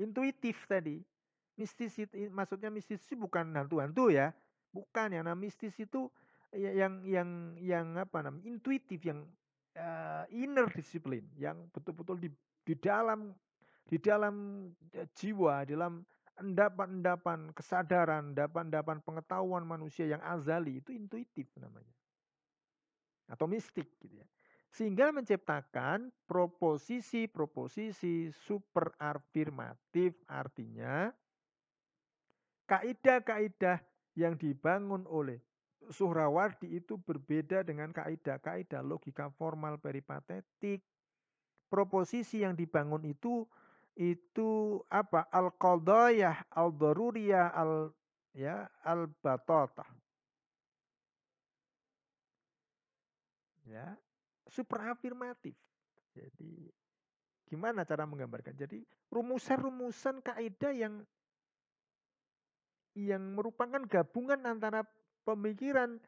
Intuitif 0.00 0.56
tadi. 0.64 1.04
Mistis 1.60 2.00
itu 2.00 2.32
maksudnya 2.32 2.72
mistis 2.72 3.04
itu 3.04 3.14
bukan 3.20 3.52
hantu-hantu 3.52 4.08
ya. 4.08 4.32
Bukan 4.72 5.12
yang 5.12 5.28
namanya 5.28 5.52
mistis 5.52 5.76
itu 5.76 6.08
yang 6.54 7.02
yang 7.02 7.58
yang 7.58 7.86
apa 7.98 8.22
namanya? 8.22 8.46
intuitif 8.46 9.02
yang 9.02 9.26
uh, 9.74 10.22
inner 10.30 10.70
disiplin 10.70 11.26
yang 11.34 11.66
betul-betul 11.74 12.22
di 12.22 12.30
di 12.64 12.74
dalam 12.78 13.34
di 13.84 14.00
dalam 14.00 14.66
eh, 14.96 15.06
jiwa, 15.12 15.68
dalam 15.68 16.00
endapan-endapan 16.40 17.52
kesadaran, 17.52 18.32
endapan-endapan 18.32 19.04
pengetahuan 19.04 19.68
manusia 19.68 20.08
yang 20.08 20.24
azali 20.24 20.80
itu 20.80 20.90
intuitif 20.90 21.46
namanya. 21.60 21.94
Atau 23.28 23.46
mistik 23.46 23.86
gitu 24.00 24.18
ya. 24.18 24.26
Sehingga 24.74 25.14
menciptakan 25.14 26.10
proposisi-proposisi 26.26 28.34
super 28.34 28.90
afirmatif 28.98 30.18
artinya 30.26 31.14
kaidah-kaidah 32.66 33.78
yang 34.18 34.34
dibangun 34.34 35.06
oleh 35.06 35.38
Suhrawardi 35.90 36.78
itu 36.78 36.96
berbeda 36.96 37.66
dengan 37.66 37.90
kaidah-kaidah 37.92 38.80
logika 38.80 39.28
formal 39.34 39.76
peripatetik. 39.76 40.80
Proposisi 41.68 42.44
yang 42.46 42.54
dibangun 42.54 43.02
itu 43.08 43.48
itu 43.98 44.78
apa? 44.90 45.26
Al 45.30 45.54
qadayah 45.54 46.46
al 46.54 46.70
daruriyah 46.74 47.50
al 47.54 47.90
ya 48.34 48.66
al 48.82 49.06
batata 49.22 49.86
ya 53.64 53.94
super 54.50 54.90
afirmatif 54.90 55.54
jadi 56.14 56.70
gimana 57.50 57.82
cara 57.82 58.06
menggambarkan? 58.06 58.54
Jadi 58.54 58.86
rumusan-rumusan 59.10 60.22
kaidah 60.22 60.72
yang 60.72 60.94
yang 62.94 63.34
merupakan 63.34 63.82
gabungan 63.90 64.38
antara 64.46 64.86
pemikiran 65.24 65.98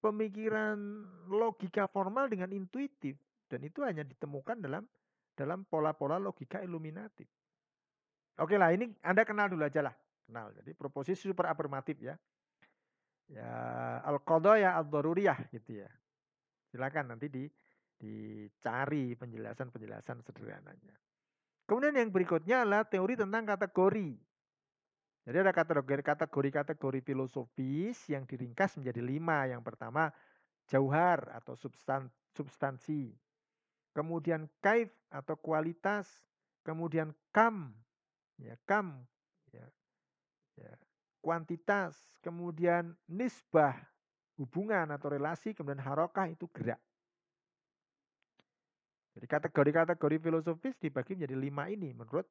pemikiran 0.00 0.76
logika 1.32 1.88
formal 1.88 2.28
dengan 2.28 2.52
intuitif 2.52 3.16
dan 3.48 3.60
itu 3.64 3.80
hanya 3.84 4.04
ditemukan 4.04 4.60
dalam 4.60 4.84
dalam 5.34 5.66
pola-pola 5.66 6.20
logika 6.20 6.60
iluminatif. 6.60 7.26
Oke 8.38 8.58
lah, 8.58 8.74
ini 8.74 8.90
Anda 9.02 9.22
kenal 9.22 9.46
dulu 9.50 9.62
aja 9.62 9.82
lah. 9.82 9.94
Kenal. 10.26 10.50
Jadi 10.58 10.74
proposisi 10.74 11.30
super 11.30 11.46
afirmatif 11.46 12.00
ya. 12.02 12.14
Ya, 13.30 13.48
al 14.04 14.20
ya 14.58 14.76
al-daruriyah 14.78 15.48
gitu 15.54 15.80
ya. 15.80 15.88
Silakan 16.70 17.14
nanti 17.14 17.30
di 17.30 17.44
dicari 17.94 19.14
penjelasan-penjelasan 19.14 20.20
sederhananya. 20.26 20.96
Kemudian 21.64 21.96
yang 21.96 22.10
berikutnya 22.12 22.66
adalah 22.66 22.84
teori 22.84 23.16
tentang 23.16 23.48
kategori. 23.48 24.12
Jadi 25.24 25.36
ada 25.40 25.56
kategori-kategori 25.56 27.00
filosofis 27.00 27.96
yang 28.12 28.28
diringkas 28.28 28.76
menjadi 28.76 29.00
lima. 29.00 29.48
Yang 29.48 29.64
pertama, 29.64 30.12
jauhar 30.68 31.32
atau 31.32 31.56
substan, 31.56 32.12
substansi 32.36 33.16
kemudian 33.94 34.50
kaif 34.58 34.90
atau 35.08 35.38
kualitas, 35.38 36.10
kemudian 36.66 37.14
kam, 37.30 37.72
ya 38.36 38.58
kam, 38.66 39.06
ya, 39.54 39.64
ya, 40.58 40.74
kuantitas, 41.22 41.94
kemudian 42.20 42.98
nisbah, 43.06 43.78
hubungan 44.36 44.90
atau 44.90 45.14
relasi, 45.14 45.54
kemudian 45.54 45.80
harokah 45.80 46.26
itu 46.26 46.50
gerak. 46.50 46.82
Jadi 49.14 49.30
kategori-kategori 49.30 50.16
filosofis 50.18 50.74
dibagi 50.82 51.14
menjadi 51.14 51.38
lima 51.38 51.70
ini 51.70 51.94
menurut 51.94 52.26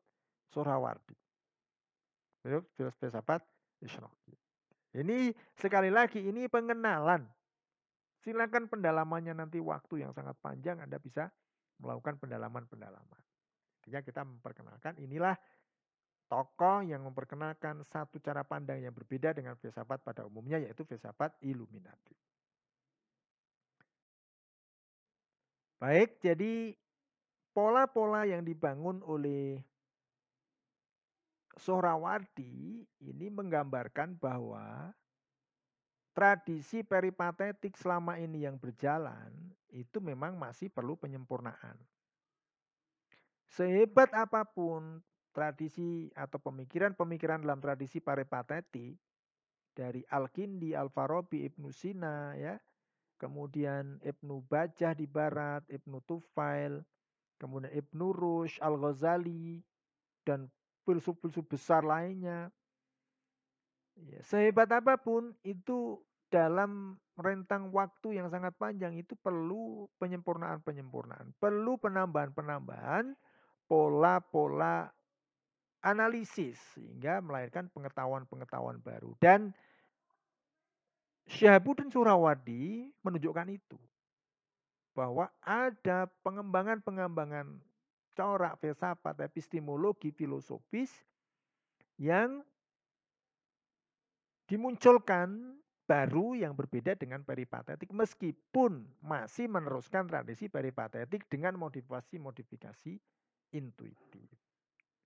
Sorawardi. 0.51 1.15
Filsafat 2.43 3.41
Ishroqi. 3.79 4.35
Ini 4.93 5.33
sekali 5.57 5.89
lagi 5.89 6.21
ini 6.21 6.45
pengenalan. 6.51 7.25
Silakan 8.23 8.71
pendalamannya 8.71 9.35
nanti 9.35 9.59
waktu 9.59 10.05
yang 10.05 10.11
sangat 10.15 10.37
panjang 10.39 10.79
Anda 10.79 11.01
bisa 11.01 11.27
melakukan 11.81 12.21
pendalaman-pendalaman. 12.21 13.23
Artinya 13.83 13.99
kita 13.99 14.21
memperkenalkan 14.23 14.95
inilah 15.01 15.35
tokoh 16.31 16.87
yang 16.87 17.03
memperkenalkan 17.03 17.83
satu 17.91 18.21
cara 18.23 18.47
pandang 18.47 18.79
yang 18.79 18.95
berbeda 18.95 19.35
dengan 19.35 19.59
filsafat 19.59 19.99
pada 20.01 20.23
umumnya 20.23 20.61
yaitu 20.61 20.87
filsafat 20.87 21.35
Illuminati. 21.43 22.15
Baik, 25.83 26.23
jadi 26.23 26.71
pola-pola 27.51 28.23
yang 28.23 28.47
dibangun 28.47 29.03
oleh 29.03 29.59
Sohrawardi 31.53 32.81
ini 33.05 33.27
menggambarkan 33.29 34.17
bahwa 34.17 34.89
tradisi 36.13 36.85
peripatetik 36.85 37.73
selama 37.77 38.17
ini 38.21 38.45
yang 38.45 38.57
berjalan 38.57 39.33
itu 39.73 39.97
memang 39.97 40.37
masih 40.37 40.69
perlu 40.69 40.93
penyempurnaan. 40.97 41.77
Sehebat 43.49 44.13
apa 44.17 44.45
pun 44.45 45.01
tradisi 45.33 46.09
atau 46.13 46.37
pemikiran-pemikiran 46.41 47.41
dalam 47.41 47.61
tradisi 47.61 48.01
peripatetik 48.01 48.97
dari 49.73 50.05
Al-Kindi, 50.05 50.77
Al-Farabi, 50.77 51.49
Ibnu 51.49 51.73
Sina 51.73 52.37
ya, 52.37 52.57
kemudian 53.17 53.97
Ibnu 54.05 54.45
Bajah 54.45 54.93
di 54.93 55.09
barat, 55.09 55.65
Ibnu 55.69 56.01
Tufail, 56.05 56.85
kemudian 57.41 57.73
Ibnu 57.73 58.13
Rush, 58.13 58.61
Al-Ghazali 58.61 59.65
dan 60.21 60.49
filsuf-filsuf 60.83 61.47
besar 61.47 61.81
lainnya. 61.83 62.51
Ya, 63.93 64.19
sehebat 64.25 64.71
apa 64.73 64.97
pun 64.97 65.37
itu 65.45 66.01
dalam 66.33 66.97
rentang 67.13 67.69
waktu 67.69 68.17
yang 68.17 68.27
sangat 68.33 68.57
panjang 68.57 68.97
itu 68.97 69.13
perlu 69.21 69.85
penyempurnaan-penyempurnaan, 70.01 71.37
perlu 71.37 71.77
penambahan-penambahan 71.77 73.13
pola-pola 73.69 74.89
analisis 75.83 76.57
sehingga 76.73 77.19
melahirkan 77.19 77.67
pengetahuan-pengetahuan 77.69 78.79
baru 78.79 79.13
dan 79.19 79.51
Syahabuddin 81.27 81.91
Surawardi 81.91 82.91
menunjukkan 83.03 83.47
itu 83.51 83.79
bahwa 84.95 85.31
ada 85.43 86.07
pengembangan-pengembangan 86.23 87.59
corak 88.13 88.61
filsafat, 88.61 89.19
epistemologi, 89.25 90.13
filosofis 90.13 90.93
yang 91.97 92.41
dimunculkan 94.47 95.57
baru 95.83 96.39
yang 96.39 96.55
berbeda 96.55 96.95
dengan 96.95 97.27
peripatetik 97.27 97.91
meskipun 97.91 98.87
masih 99.03 99.51
meneruskan 99.51 100.07
tradisi 100.07 100.47
peripatetik 100.47 101.27
dengan 101.27 101.59
modifikasi-modifikasi 101.59 102.93
intuitif. 103.51 104.29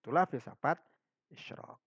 Itulah 0.03 0.29
filsafat 0.29 0.77
isyraq. 1.33 1.81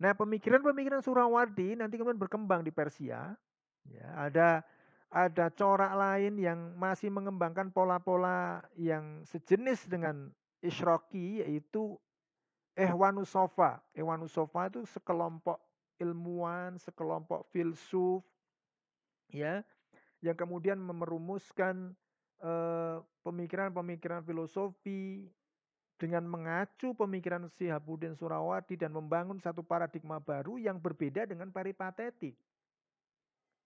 Nah, 0.00 0.16
pemikiran-pemikiran 0.16 1.04
Surawardi 1.04 1.76
nanti 1.76 2.00
kemudian 2.00 2.16
berkembang 2.16 2.64
di 2.64 2.72
Persia. 2.72 3.36
Ya, 3.84 4.08
ada 4.16 4.64
ada 5.10 5.50
corak 5.50 5.90
lain 5.98 6.38
yang 6.38 6.78
masih 6.78 7.10
mengembangkan 7.10 7.74
pola-pola 7.74 8.62
yang 8.78 9.26
sejenis 9.26 9.90
dengan 9.90 10.30
Isroki 10.62 11.42
yaitu 11.42 11.98
Ehwanusofa. 12.78 13.82
Ehwanusofa 13.90 14.70
itu 14.70 14.86
sekelompok 14.86 15.58
ilmuwan, 15.98 16.78
sekelompok 16.78 17.50
filsuf 17.50 18.22
ya 19.34 19.66
yang 20.22 20.36
kemudian 20.38 20.78
merumuskan 20.78 21.92
eh, 22.40 22.96
pemikiran-pemikiran 23.26 24.22
filosofi 24.22 25.26
dengan 26.00 26.24
mengacu 26.24 26.96
pemikiran 26.96 27.44
Sihabuddin 27.52 28.16
Surawadi 28.16 28.78
dan 28.78 28.96
membangun 28.96 29.36
satu 29.36 29.60
paradigma 29.60 30.16
baru 30.16 30.56
yang 30.56 30.80
berbeda 30.80 31.28
dengan 31.28 31.52
peripatetik. 31.52 32.32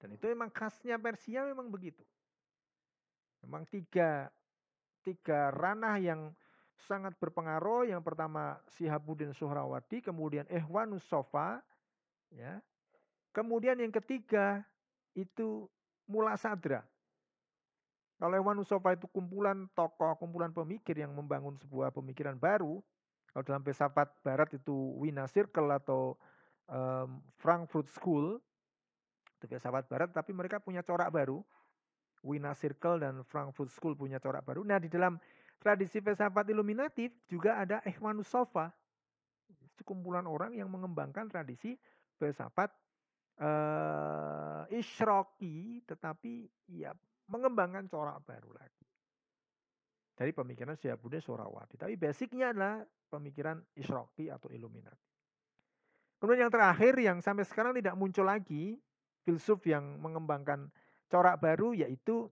Dan 0.05 0.21
itu 0.21 0.29
memang 0.29 0.53
khasnya 0.53 1.01
Persia 1.01 1.49
memang 1.49 1.73
begitu. 1.73 2.05
Memang 3.41 3.65
tiga, 3.65 4.29
tiga 5.01 5.49
ranah 5.49 5.97
yang 5.97 6.29
sangat 6.85 7.17
berpengaruh. 7.17 7.89
Yang 7.89 8.05
pertama 8.05 8.61
Sihabuddin 8.77 9.33
Suhrawadi, 9.33 10.05
kemudian 10.05 10.45
Ehwanus 10.53 11.09
Sofa, 11.09 11.65
ya. 12.29 12.61
Kemudian 13.33 13.81
yang 13.81 13.89
ketiga 13.89 14.61
itu 15.17 15.73
Mula 16.05 16.37
Sadra. 16.37 16.85
Kalau 18.21 18.37
Ehwanus 18.37 18.69
Sofa 18.69 18.93
itu 18.93 19.09
kumpulan 19.09 19.73
tokoh, 19.73 20.21
kumpulan 20.21 20.53
pemikir 20.53 21.01
yang 21.01 21.17
membangun 21.17 21.57
sebuah 21.65 21.89
pemikiran 21.97 22.37
baru. 22.37 22.85
Kalau 23.33 23.45
dalam 23.49 23.65
filsafat 23.65 24.13
barat 24.21 24.53
itu 24.53 25.01
Wiener 25.01 25.33
Circle 25.33 25.81
atau 25.81 26.21
um, 26.69 27.25
Frankfurt 27.41 27.89
School, 27.89 28.37
itu 29.45 29.53
filsafat 29.53 29.85
barat, 29.85 30.09
tapi 30.09 30.33
mereka 30.33 30.57
punya 30.57 30.81
corak 30.81 31.13
baru. 31.13 31.45
Wina 32.25 32.57
Circle 32.57 33.05
dan 33.05 33.21
Frankfurt 33.29 33.69
School 33.69 33.93
punya 33.93 34.17
corak 34.17 34.41
baru. 34.49 34.65
Nah, 34.65 34.81
di 34.81 34.89
dalam 34.89 35.21
tradisi 35.61 36.01
filsafat 36.01 36.49
iluminatif 36.49 37.13
juga 37.29 37.61
ada 37.61 37.85
Ikhwanus 37.85 38.33
Sofa. 38.33 38.73
Itu 39.45 39.85
kumpulan 39.85 40.25
orang 40.25 40.57
yang 40.57 40.73
mengembangkan 40.73 41.29
tradisi 41.29 41.77
filsafat 42.17 42.73
uh, 43.45 44.65
isroki, 44.73 45.85
tetapi 45.85 46.49
ya 46.73 46.97
mengembangkan 47.29 47.85
corak 47.93 48.25
baru 48.25 48.57
lagi. 48.57 48.89
Dari 50.17 50.33
pemikiran 50.33 50.81
Syahabuddin 50.81 51.21
Sorawati. 51.21 51.77
Tapi 51.77 52.01
basicnya 52.01 52.57
adalah 52.57 52.81
pemikiran 53.13 53.61
isroki 53.77 54.33
atau 54.33 54.49
iluminati. 54.49 55.13
Kemudian 56.23 56.49
yang 56.49 56.55
terakhir 56.55 56.95
yang 56.97 57.19
sampai 57.21 57.45
sekarang 57.45 57.77
tidak 57.77 57.99
muncul 58.01 58.25
lagi 58.25 58.81
filsuf 59.25 59.65
yang 59.65 59.99
mengembangkan 59.99 60.69
corak 61.09 61.41
baru 61.41 61.73
yaitu 61.73 62.29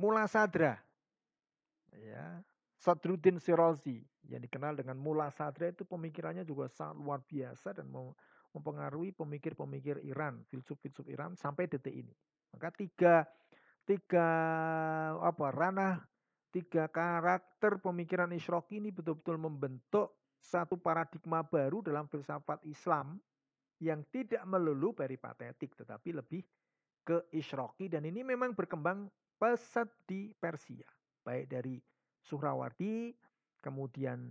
Mula 0.00 0.24
Sadra. 0.26 0.80
Ya, 1.92 2.40
Sadruddin 2.80 3.36
Sirazi 3.36 4.00
yang 4.24 4.40
dikenal 4.40 4.78
dengan 4.78 4.96
Mula 4.96 5.28
Sadra 5.28 5.68
itu 5.68 5.84
pemikirannya 5.84 6.46
juga 6.46 6.70
sangat 6.72 6.96
luar 6.96 7.20
biasa 7.26 7.76
dan 7.76 7.92
mempengaruhi 8.54 9.12
pemikir-pemikir 9.12 10.00
Iran, 10.06 10.40
filsuf-filsuf 10.48 11.04
Iran 11.10 11.36
sampai 11.36 11.68
detik 11.68 11.92
ini. 11.92 12.14
Maka 12.56 12.72
tiga 12.72 13.14
tiga 13.84 14.28
apa 15.18 15.46
ranah 15.50 16.00
tiga 16.50 16.86
karakter 16.90 17.78
pemikiran 17.82 18.30
Isroki 18.34 18.78
ini 18.78 18.90
betul-betul 18.94 19.38
membentuk 19.38 20.14
satu 20.40 20.80
paradigma 20.80 21.44
baru 21.44 21.84
dalam 21.84 22.08
filsafat 22.08 22.64
Islam 22.64 23.20
yang 23.80 24.04
tidak 24.12 24.44
melulu 24.44 24.92
peripatetik 24.92 25.72
tetapi 25.72 26.12
lebih 26.12 26.44
ke 27.00 27.32
isroki 27.32 27.88
dan 27.88 28.04
ini 28.04 28.20
memang 28.20 28.52
berkembang 28.52 29.08
pesat 29.40 29.88
di 30.04 30.30
Persia. 30.36 30.84
Baik 31.24 31.48
dari 31.48 31.80
Suhrawardi 32.20 33.16
kemudian 33.64 34.28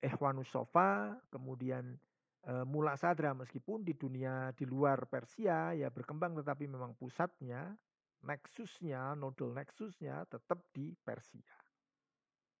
Ehwanus 0.00 0.52
Sofa 0.52 1.16
kemudian 1.32 1.96
e, 2.44 2.52
Mula 2.68 3.00
Sadra. 3.00 3.32
Meskipun 3.32 3.80
di 3.80 3.96
dunia 3.96 4.52
di 4.52 4.68
luar 4.68 5.08
Persia 5.08 5.72
ya 5.72 5.88
berkembang 5.88 6.36
tetapi 6.36 6.68
memang 6.68 6.92
pusatnya 7.00 7.72
nexusnya 8.20 9.16
nodal 9.16 9.56
nexusnya 9.56 10.28
tetap 10.28 10.60
di 10.76 10.92
Persia. 11.00 11.56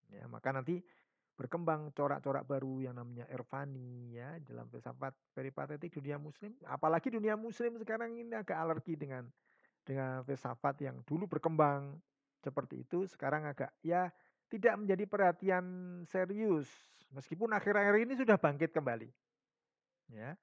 Ya 0.08 0.24
maka 0.32 0.48
nanti 0.56 0.80
berkembang 1.40 1.88
corak-corak 1.96 2.44
baru 2.44 2.84
yang 2.84 3.00
namanya 3.00 3.24
Irfani 3.32 4.12
ya 4.12 4.36
dalam 4.44 4.68
filsafat 4.68 5.16
peripatetik 5.32 5.96
dunia 5.96 6.20
muslim. 6.20 6.52
Apalagi 6.68 7.08
dunia 7.08 7.32
muslim 7.40 7.80
sekarang 7.80 8.12
ini 8.20 8.36
agak 8.36 8.60
alergi 8.60 8.92
dengan 8.92 9.24
dengan 9.80 10.20
filsafat 10.28 10.84
yang 10.84 11.00
dulu 11.08 11.24
berkembang 11.24 11.96
seperti 12.44 12.84
itu 12.84 13.08
sekarang 13.08 13.48
agak 13.48 13.72
ya 13.80 14.12
tidak 14.52 14.76
menjadi 14.76 15.08
perhatian 15.08 15.64
serius. 16.04 16.68
Meskipun 17.16 17.56
akhir-akhir 17.56 18.04
ini 18.04 18.14
sudah 18.20 18.36
bangkit 18.36 18.76
kembali 18.76 19.08
ya 20.12 20.36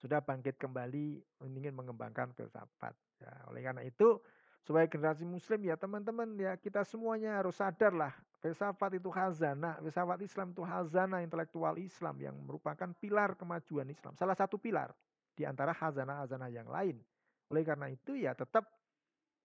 sudah 0.00 0.24
bangkit 0.24 0.56
kembali 0.56 1.20
ingin 1.44 1.76
mengembangkan 1.76 2.32
filsafat 2.32 2.96
ya. 3.20 3.32
Oleh 3.52 3.60
karena 3.62 3.84
itu 3.84 4.18
sebagai 4.64 4.98
generasi 4.98 5.24
muslim 5.24 5.60
ya 5.66 5.76
teman-teman 5.78 6.28
ya 6.36 6.56
kita 6.60 6.84
semuanya 6.84 7.40
harus 7.40 7.56
sadar 7.56 7.92
lah 7.92 8.12
Filsafat 8.40 8.96
itu 8.96 9.12
hazana, 9.12 9.76
filsafat 9.84 10.24
Islam 10.24 10.56
itu 10.56 10.64
hazana 10.64 11.20
intelektual 11.20 11.76
Islam 11.76 12.16
yang 12.16 12.36
merupakan 12.40 12.88
pilar 12.96 13.36
kemajuan 13.36 13.84
Islam. 13.92 14.16
Salah 14.16 14.32
satu 14.32 14.56
pilar 14.56 14.96
di 15.36 15.44
antara 15.44 15.76
hazana-hazana 15.76 16.48
yang 16.48 16.64
lain. 16.64 16.96
Oleh 17.52 17.62
karena 17.68 17.92
itu 17.92 18.16
ya 18.16 18.32
tetap 18.32 18.64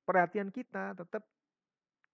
perhatian 0.07 0.47
kita 0.47 0.95
tetap 0.95 1.27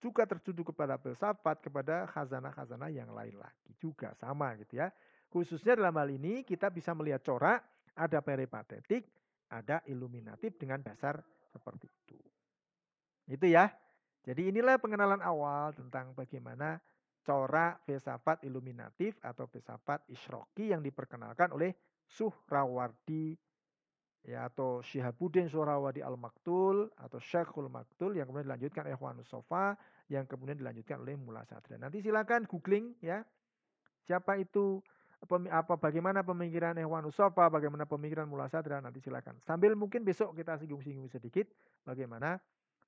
juga 0.02 0.26
tertuju 0.26 0.74
kepada 0.74 0.98
filsafat, 0.98 1.62
kepada 1.62 2.10
khazanah-khazanah 2.10 2.90
yang 2.90 3.14
lain 3.14 3.38
lagi 3.38 3.78
juga 3.78 4.18
sama 4.18 4.58
gitu 4.58 4.82
ya. 4.82 4.90
Khususnya 5.30 5.78
dalam 5.78 5.94
hal 5.94 6.10
ini 6.10 6.42
kita 6.42 6.74
bisa 6.74 6.98
melihat 6.98 7.22
corak, 7.22 7.62
ada 7.94 8.26
peripatetik, 8.26 9.06
ada 9.54 9.86
iluminatif 9.86 10.58
dengan 10.58 10.82
dasar 10.82 11.22
seperti 11.54 11.86
itu. 12.10 12.31
Itu 13.32 13.48
ya. 13.48 13.72
Jadi 14.22 14.52
inilah 14.52 14.78
pengenalan 14.78 15.24
awal 15.24 15.74
tentang 15.74 16.14
bagaimana 16.14 16.78
corak 17.24 17.82
filsafat 17.88 18.44
iluminatif 18.46 19.18
atau 19.24 19.48
filsafat 19.50 20.06
isroki 20.12 20.70
yang 20.70 20.84
diperkenalkan 20.84 21.54
oleh 21.56 21.74
Suhrawardi 22.06 23.34
ya 24.28 24.46
atau 24.46 24.86
Syihabuddin 24.86 25.50
Suhrawardi 25.50 26.06
Al-Maktul 26.06 26.92
atau 26.94 27.18
Syekhul 27.18 27.72
Maktul 27.72 28.18
yang 28.18 28.30
kemudian 28.30 28.54
dilanjutkan 28.54 28.86
oleh 28.86 28.94
Ikhwanus 28.94 29.30
Sofa 29.30 29.74
yang 30.12 30.28
kemudian 30.30 30.60
dilanjutkan 30.60 31.02
oleh 31.02 31.16
Mula 31.18 31.48
Sadra. 31.48 31.80
Nanti 31.80 32.04
silakan 32.04 32.46
googling 32.46 32.94
ya. 33.02 33.24
Siapa 34.06 34.38
itu 34.38 34.84
apa 35.54 35.78
bagaimana 35.78 36.26
pemikiran 36.26 36.74
Ikhwan 36.78 37.06
Sofa, 37.14 37.50
bagaimana 37.50 37.86
pemikiran 37.86 38.26
Mula 38.26 38.50
Sadra 38.50 38.82
nanti 38.82 39.02
silakan. 39.02 39.38
Sambil 39.46 39.78
mungkin 39.78 40.02
besok 40.02 40.34
kita 40.34 40.58
singgung-singgung 40.58 41.10
sedikit 41.10 41.50
bagaimana 41.86 42.42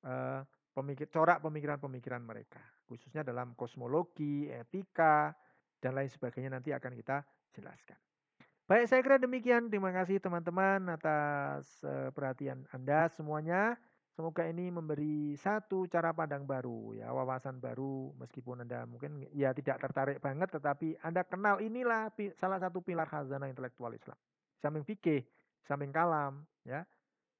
uh, 0.03 0.41
pemikir 0.73 1.07
corak 1.09 1.39
pemikiran-pemikiran 1.43 2.23
mereka, 2.23 2.61
khususnya 2.89 3.21
dalam 3.21 3.53
kosmologi, 3.53 4.49
etika 4.49 5.31
dan 5.77 5.93
lain 5.95 6.09
sebagainya 6.09 6.59
nanti 6.59 6.71
akan 6.71 6.91
kita 6.95 7.21
jelaskan. 7.53 7.99
Baik, 8.63 8.87
saya 8.87 9.03
kira 9.03 9.19
demikian. 9.19 9.67
Terima 9.67 9.91
kasih 9.91 10.23
teman-teman 10.23 10.87
atas 10.87 11.83
uh, 11.83 12.09
perhatian 12.15 12.63
Anda 12.71 13.11
semuanya. 13.11 13.75
Semoga 14.13 14.45
ini 14.45 14.69
memberi 14.69 15.33
satu 15.41 15.89
cara 15.89 16.13
pandang 16.13 16.45
baru 16.45 16.93
ya, 16.93 17.09
wawasan 17.09 17.57
baru 17.57 18.13
meskipun 18.21 18.61
Anda 18.61 18.85
mungkin 18.85 19.25
ya 19.33 19.57
tidak 19.57 19.81
tertarik 19.81 20.21
banget 20.21 20.53
tetapi 20.53 21.01
Anda 21.01 21.25
kenal 21.25 21.57
inilah 21.57 22.13
salah 22.37 22.61
satu 22.61 22.85
pilar 22.85 23.09
khazanah 23.09 23.49
intelektual 23.49 23.89
Islam. 23.89 24.13
Samping 24.61 24.85
fikih, 24.85 25.25
samping 25.65 25.89
kalam 25.89 26.45
ya. 26.61 26.85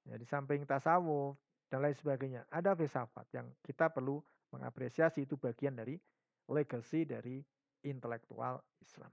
Ya 0.04 0.16
di 0.18 0.26
samping 0.26 0.66
tasawuf 0.66 1.38
dan 1.74 1.82
lain 1.82 1.98
sebagainya. 1.98 2.46
Ada 2.54 2.78
filsafat 2.78 3.26
yang 3.34 3.50
kita 3.66 3.90
perlu 3.90 4.22
mengapresiasi 4.54 5.26
itu 5.26 5.42
bagian 5.42 5.74
dari 5.74 5.98
legacy 6.46 7.02
dari 7.02 7.42
intelektual 7.82 8.62
Islam. 8.78 9.10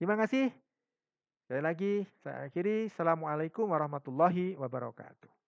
Terima 0.00 0.16
kasih. 0.16 0.48
Sekali 1.44 1.60
lagi 1.60 1.92
saya 2.24 2.48
akhiri. 2.48 2.88
Assalamualaikum 2.88 3.68
warahmatullahi 3.68 4.56
wabarakatuh. 4.56 5.39